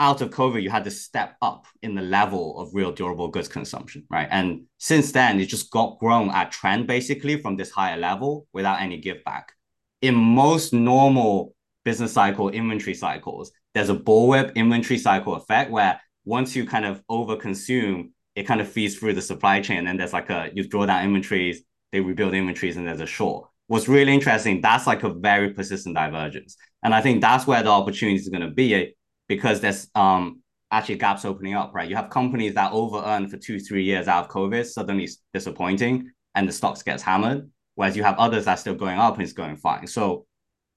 [0.00, 3.48] out of COVID, you had to step up in the level of real durable goods
[3.48, 4.28] consumption, right?
[4.30, 8.80] And since then, it just got grown at trend basically from this higher level without
[8.80, 9.52] any give back.
[10.00, 11.54] In most normal
[11.84, 17.02] business cycle inventory cycles, there's a bullwhip inventory cycle effect where once you kind of
[17.10, 19.78] overconsume, it kind of feeds through the supply chain.
[19.78, 23.06] And then there's like a, you draw down inventories, they rebuild inventories, and there's a
[23.06, 23.48] short.
[23.66, 26.56] What's really interesting, that's like a very persistent divergence.
[26.84, 28.94] And I think that's where the opportunity is going to be
[29.28, 31.88] because there's um actually gaps opening up, right?
[31.88, 36.10] You have companies that over earn for two, three years out of COVID, suddenly disappointing,
[36.36, 37.50] and the stocks gets hammered.
[37.74, 39.86] Whereas you have others that's still going up and it's going fine.
[39.86, 40.26] So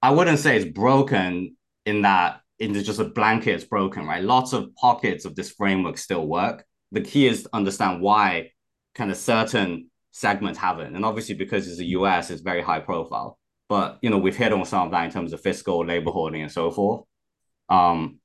[0.00, 1.56] I wouldn't say it's broken
[1.86, 4.22] in that it's just a blanket, it's broken, right?
[4.22, 8.50] Lots of pockets of this framework still work the key is to understand why
[8.94, 10.94] kind of certain segments haven't.
[10.94, 13.38] And obviously, because it's the US, it's very high profile.
[13.68, 16.42] But you know, we've hit on some of that in terms of fiscal, labor hoarding,
[16.42, 17.04] and so forth.
[17.68, 18.20] Um,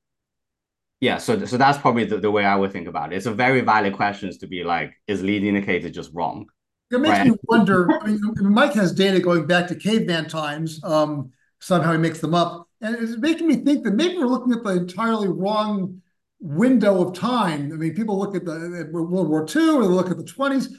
[0.99, 3.15] yeah, so so that's probably the, the way I would think about it.
[3.15, 6.47] It's a very valid question to be like, is lead indicator just wrong?
[6.91, 7.27] It makes right?
[7.27, 7.89] me wonder.
[8.01, 10.83] I mean, Mike has data going back to caveman times.
[10.83, 14.53] Um, somehow he makes them up, and it's making me think that maybe we're looking
[14.53, 16.01] at the entirely wrong
[16.39, 17.71] window of time.
[17.71, 20.23] I mean, people look at the at World War II or they look at the
[20.23, 20.71] 20s.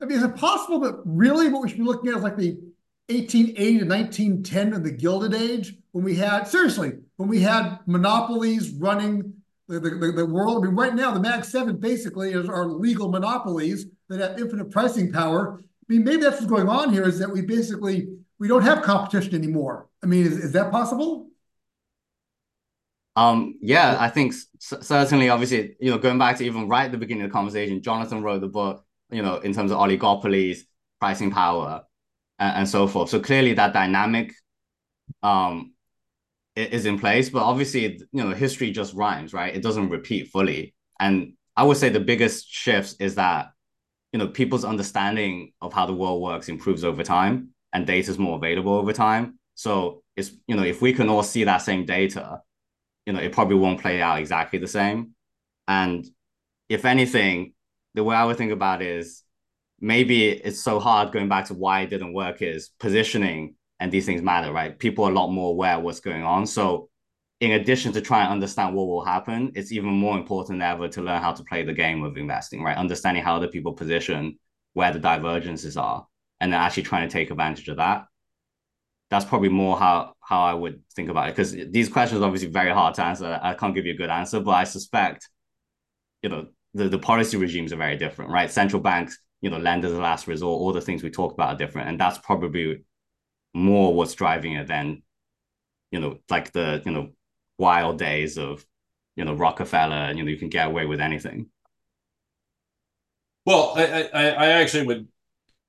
[0.00, 2.36] I mean, is it possible that really what we should be looking at is like
[2.36, 2.58] the
[3.08, 8.70] 1880 to 1910 of the Gilded Age when we had, seriously, when we had monopolies
[8.70, 9.34] running
[9.68, 10.64] the, the, the world?
[10.64, 14.70] I mean, right now, the Mag 7 basically is our legal monopolies that have infinite
[14.70, 15.58] pricing power.
[15.58, 18.08] I mean, maybe that's what's going on here is that we basically,
[18.38, 19.88] we don't have competition anymore.
[20.02, 21.29] I mean, is, is that possible?
[23.16, 26.98] Um, yeah, I think certainly, obviously, you know, going back to even right at the
[26.98, 30.60] beginning of the conversation, Jonathan wrote the book, you know, in terms of oligopolies,
[31.00, 31.82] pricing power,
[32.38, 33.10] and, and so forth.
[33.10, 34.32] So clearly, that dynamic,
[35.22, 35.72] um,
[36.56, 37.30] is in place.
[37.30, 39.54] But obviously, you know, history just rhymes, right?
[39.54, 40.74] It doesn't repeat fully.
[40.98, 43.50] And I would say the biggest shifts is that,
[44.12, 48.18] you know, people's understanding of how the world works improves over time, and data is
[48.18, 49.38] more available over time.
[49.54, 52.42] So it's you know, if we can all see that same data
[53.10, 55.16] you know, it probably won't play out exactly the same.
[55.66, 56.06] And
[56.68, 57.54] if anything,
[57.94, 59.24] the way I would think about it is
[59.80, 64.06] maybe it's so hard going back to why it didn't work is positioning and these
[64.06, 64.78] things matter, right?
[64.78, 66.46] People are a lot more aware of what's going on.
[66.46, 66.88] So
[67.40, 70.86] in addition to trying to understand what will happen, it's even more important than ever
[70.86, 72.76] to learn how to play the game of investing, right?
[72.76, 74.38] Understanding how other people position,
[74.74, 76.06] where the divergences are,
[76.38, 78.04] and then actually trying to take advantage of that
[79.10, 82.48] that's probably more how how I would think about it because these questions are obviously
[82.48, 83.38] very hard to answer.
[83.42, 85.28] I can't give you a good answer, but I suspect,
[86.22, 88.48] you know, the, the policy regimes are very different, right?
[88.50, 91.58] Central banks, you know, lenders of last resort, all the things we talk about are
[91.58, 92.84] different, and that's probably
[93.52, 95.02] more what's driving it than,
[95.90, 97.10] you know, like the you know
[97.58, 98.64] wild days of,
[99.16, 101.50] you know, Rockefeller, and you know you can get away with anything.
[103.44, 105.08] Well, I I, I actually would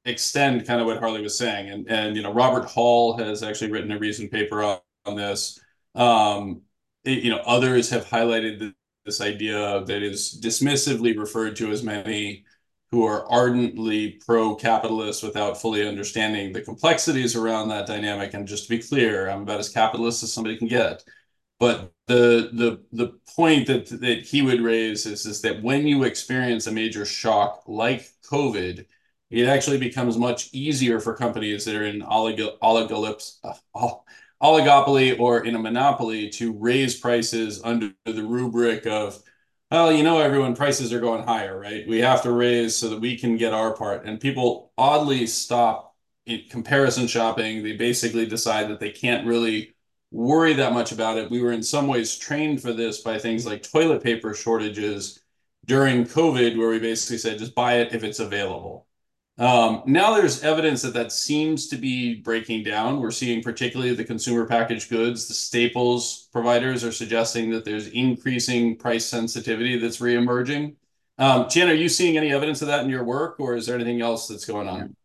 [0.06, 3.72] extend kind of what Harley was saying, and and you know Robert Hall has actually
[3.72, 5.60] written a recent paper on, on this.
[5.96, 6.62] Um,
[7.04, 8.74] it, you know, others have highlighted the,
[9.06, 12.46] this idea that is dismissively referred to as many
[12.92, 18.34] who are ardently pro-capitalist without fully understanding the complexities around that dynamic.
[18.34, 21.04] And just to be clear, I'm about as capitalist as somebody can get.
[21.60, 26.04] But the the the point that that he would raise is is that when you
[26.04, 28.86] experience a major shock like COVID,
[29.32, 33.90] it actually becomes much easier for companies that are in oligo, uh,
[34.44, 39.22] oligopoly or in a monopoly to raise prices under the rubric of,
[39.72, 41.88] well, you know, everyone prices are going higher, right?
[41.88, 44.06] We have to raise so that we can get our part.
[44.06, 45.96] And people oddly stop
[46.50, 47.64] comparison shopping.
[47.64, 49.76] They basically decide that they can't really
[50.12, 51.32] worry that much about it.
[51.32, 55.22] We were in some ways trained for this by things like toilet paper shortages
[55.66, 58.88] during COVID, where we basically said, just buy it if it's available.
[59.42, 63.00] Um, now there's evidence that that seems to be breaking down.
[63.00, 68.78] We're seeing particularly the consumer packaged goods, the staples providers are suggesting that there's increasing
[68.78, 70.76] price sensitivity that's reemerging.
[71.18, 73.74] Um, Tian, are you seeing any evidence of that in your work, or is there
[73.74, 74.96] anything else that's going on?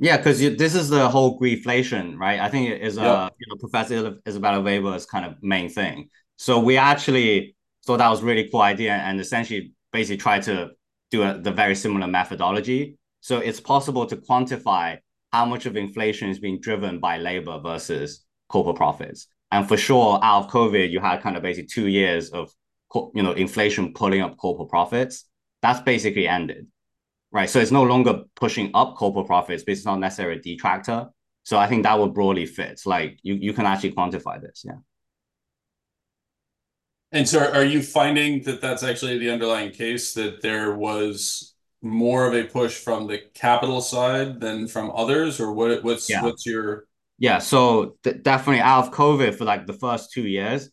[0.00, 2.40] Yeah, because this is the whole greedflation, right?
[2.40, 3.10] I think it is uh, yep.
[3.10, 6.08] uh, you know, Professor Isabella Weber's kind of main thing.
[6.38, 7.54] So we actually
[7.86, 10.70] thought that was really cool idea and essentially basically tried to
[11.12, 14.98] do a, the very similar methodology so it's possible to quantify
[15.32, 19.28] how much of inflation is being driven by labor versus corporate profits.
[19.52, 22.50] And for sure, out of COVID, you had kind of basically two years of
[23.14, 25.26] you know inflation pulling up corporate profits.
[25.62, 26.66] That's basically ended,
[27.32, 27.48] right?
[27.50, 31.08] So it's no longer pushing up corporate profits, but it's not necessarily a detractor.
[31.44, 32.80] So I think that would broadly fit.
[32.86, 34.78] Like you, you can actually quantify this, yeah.
[37.12, 41.49] And so, are you finding that that's actually the underlying case that there was
[41.82, 45.82] more of a push from the capital side than from others, or what?
[45.82, 46.22] What's yeah.
[46.22, 46.86] what's your?
[47.18, 50.70] Yeah, so th- definitely out of COVID for like the first two years,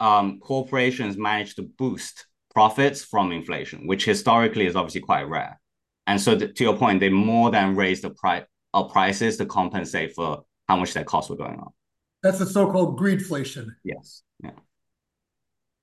[0.00, 5.60] um, corporations managed to boost profits from inflation, which historically is obviously quite rare.
[6.06, 9.46] And so, th- to your point, they more than raised the price of prices to
[9.46, 11.74] compensate for how much their costs were going up.
[12.22, 13.68] That's the so-called greedflation.
[13.84, 14.22] Yes.
[14.42, 14.50] Yeah.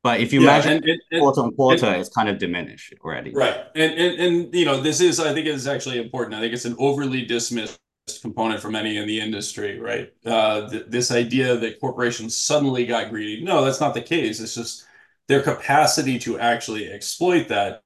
[0.04, 2.94] But if you yeah, measure and, and, quarter on quarter, and, it's kind of diminished
[3.04, 3.32] already.
[3.34, 3.58] Right.
[3.74, 6.36] And, and and you know, this is I think is actually important.
[6.36, 7.80] I think it's an overly dismissed
[8.22, 10.12] component for many in the industry, right?
[10.26, 13.44] Uh, th- this idea that corporations suddenly got greedy.
[13.44, 14.42] No, that's not the case.
[14.42, 14.86] It's just
[15.30, 17.82] their capacity to actually exploit that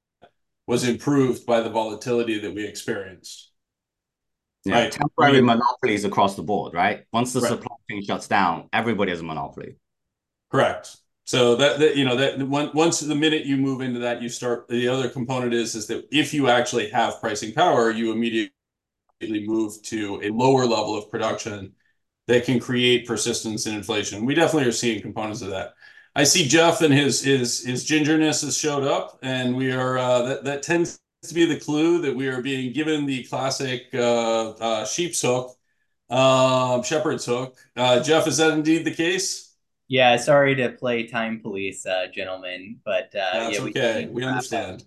[0.66, 3.52] was improved by the volatility that we experienced.
[4.66, 4.92] Yeah, right.
[4.92, 7.06] temporary I mean, monopolies across the board, right?
[7.14, 7.50] Once the right.
[7.50, 9.76] supply chain shuts down, everybody has a monopoly.
[10.52, 10.98] Correct.
[11.28, 14.70] So that, that you know that once the minute you move into that, you start.
[14.70, 18.50] The other component is is that if you actually have pricing power, you immediately
[19.22, 21.76] move to a lower level of production
[22.28, 24.26] that can create persistence in inflation.
[24.26, 25.74] We definitely are seeing components of that.
[26.16, 30.22] I see Jeff and his his his gingerness has showed up, and we are uh,
[30.24, 34.52] that that tends to be the clue that we are being given the classic uh,
[34.52, 35.58] uh, sheep's hook,
[36.10, 37.58] uh, shepherd's hook.
[37.76, 39.47] Uh, Jeff, is that indeed the case?
[39.88, 44.08] Yeah, sorry to play time police, uh, gentlemen, but uh, that's yeah, we, okay.
[44.08, 44.86] We, understand.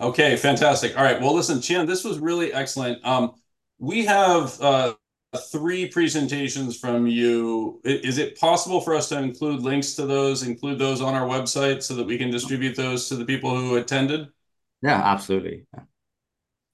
[0.00, 0.96] Okay, fantastic.
[0.96, 1.20] All right.
[1.20, 3.04] Well, listen, Tian, this was really excellent.
[3.04, 3.32] Um,
[3.80, 4.94] we have uh,
[5.50, 7.80] three presentations from you.
[7.84, 11.82] Is it possible for us to include links to those, include those on our website
[11.82, 14.28] so that we can distribute those to the people who attended?
[14.80, 15.66] Yeah, absolutely.
[15.74, 15.82] Yeah.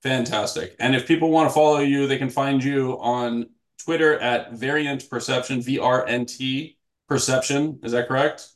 [0.03, 0.77] Fantastic.
[0.79, 3.47] And if people want to follow you, they can find you on
[3.79, 6.77] Twitter at Variant Perception, V R N T
[7.09, 7.81] perception.
[7.83, 8.49] Is that correct?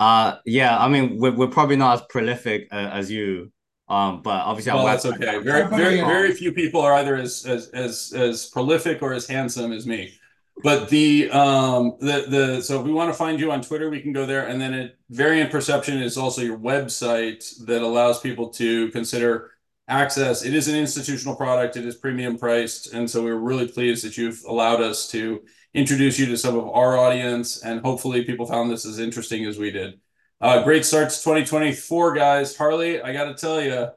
[0.00, 0.78] Uh, yeah.
[0.78, 3.52] I mean, we're, we're probably not as prolific uh, as you,
[3.88, 5.38] um, but obviously, well, that's okay.
[5.38, 9.72] Very, very, very few people are either as as as as prolific or as handsome
[9.72, 10.14] as me.
[10.62, 14.00] But the um the the so if we want to find you on Twitter, we
[14.00, 18.48] can go there, and then it Variant Perception is also your website that allows people
[18.50, 19.50] to consider
[19.88, 20.44] access.
[20.44, 21.76] It is an institutional product.
[21.76, 25.42] It is premium priced, and so we're really pleased that you've allowed us to
[25.74, 29.58] introduce you to some of our audience, and hopefully people found this as interesting as
[29.58, 30.00] we did.
[30.40, 32.56] Uh, great start to 2024, guys.
[32.56, 33.88] Harley, I got to tell you,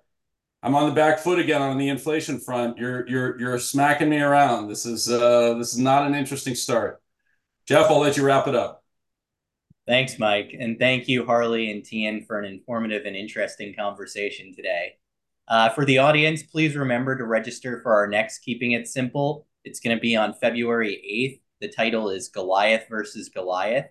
[0.63, 2.78] I'm on the back foot again on the inflation front.
[2.78, 4.67] You're you're you're smacking me around.
[4.67, 7.01] This is uh, this is not an interesting start.
[7.67, 8.84] Jeff, I'll let you wrap it up.
[9.86, 14.95] Thanks, Mike, and thank you, Harley and Tian, for an informative and interesting conversation today.
[15.47, 19.47] Uh, for the audience, please remember to register for our next Keeping It Simple.
[19.63, 23.87] It's going to be on February 8th the title is Goliath versus Goliath.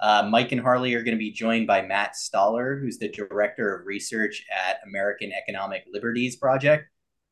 [0.00, 3.74] Uh, Mike and Harley are going to be joined by Matt Stoller, who's the Director
[3.74, 6.88] of Research at American Economic Liberties Project.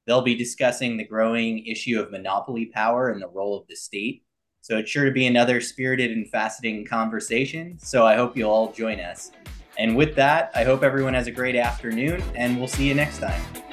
[0.06, 4.24] They'll be discussing the growing issue of monopoly power and the role of the state.
[4.60, 7.78] So it's sure to be another spirited and fascinating conversation.
[7.78, 9.30] So I hope you'll all join us.
[9.78, 13.18] And with that, I hope everyone has a great afternoon, and we'll see you next
[13.18, 13.67] time.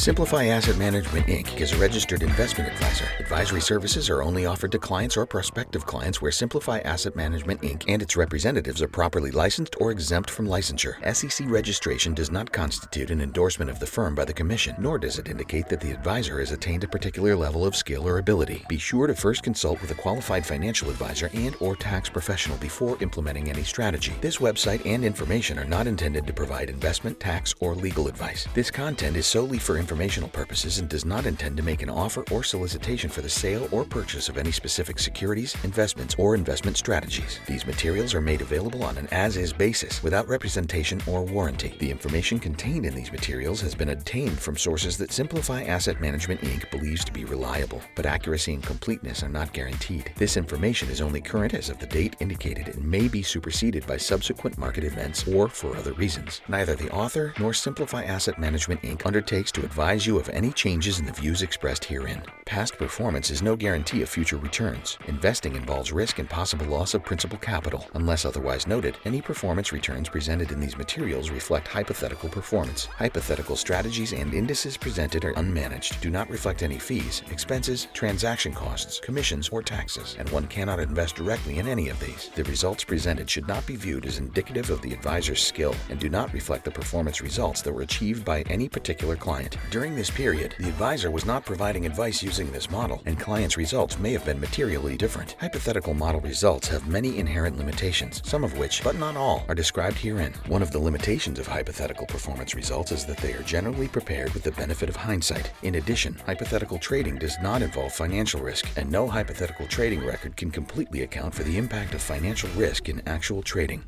[0.00, 1.60] Simplify Asset Management Inc.
[1.60, 3.06] is a registered investment advisor.
[3.18, 7.84] Advisory services are only offered to clients or prospective clients where Simplify Asset Management Inc.
[7.86, 10.94] and its representatives are properly licensed or exempt from licensure.
[11.14, 15.18] SEC registration does not constitute an endorsement of the firm by the Commission, nor does
[15.18, 18.64] it indicate that the advisor has attained a particular level of skill or ability.
[18.70, 22.96] Be sure to first consult with a qualified financial advisor and or tax professional before
[23.02, 24.14] implementing any strategy.
[24.22, 28.48] This website and information are not intended to provide investment, tax, or legal advice.
[28.54, 32.24] This content is solely for informational purposes and does not intend to make an offer
[32.30, 37.40] or solicitation for the sale or purchase of any specific securities, investments, or investment strategies.
[37.48, 41.74] These materials are made available on an as is basis without representation or warranty.
[41.80, 46.40] The information contained in these materials has been obtained from sources that Simplify Asset Management
[46.42, 46.70] Inc.
[46.70, 50.12] believes to be reliable, but accuracy and completeness are not guaranteed.
[50.14, 53.96] This information is only current as of the date indicated and may be superseded by
[53.96, 56.42] subsequent market events or for other reasons.
[56.46, 59.04] Neither the author nor Simplify Asset Management Inc.
[59.04, 62.22] undertakes to advise you of any changes in the views expressed herein.
[62.44, 64.98] Past performance is no guarantee of future returns.
[65.06, 67.88] Investing involves risk and possible loss of principal capital.
[67.94, 72.84] Unless otherwise noted, any performance returns presented in these materials reflect hypothetical performance.
[72.84, 79.00] Hypothetical strategies and indices presented are unmanaged, do not reflect any fees, expenses, transaction costs,
[79.00, 82.28] commissions, or taxes, and one cannot invest directly in any of these.
[82.34, 86.10] The results presented should not be viewed as indicative of the advisor's skill and do
[86.10, 89.56] not reflect the performance results that were achieved by any particular client.
[89.70, 94.00] During this period, the advisor was not providing advice using this model, and clients' results
[94.00, 95.36] may have been materially different.
[95.38, 99.96] Hypothetical model results have many inherent limitations, some of which, but not all, are described
[99.96, 100.34] herein.
[100.48, 104.42] One of the limitations of hypothetical performance results is that they are generally prepared with
[104.42, 105.52] the benefit of hindsight.
[105.62, 110.50] In addition, hypothetical trading does not involve financial risk, and no hypothetical trading record can
[110.50, 113.84] completely account for the impact of financial risk in actual trading.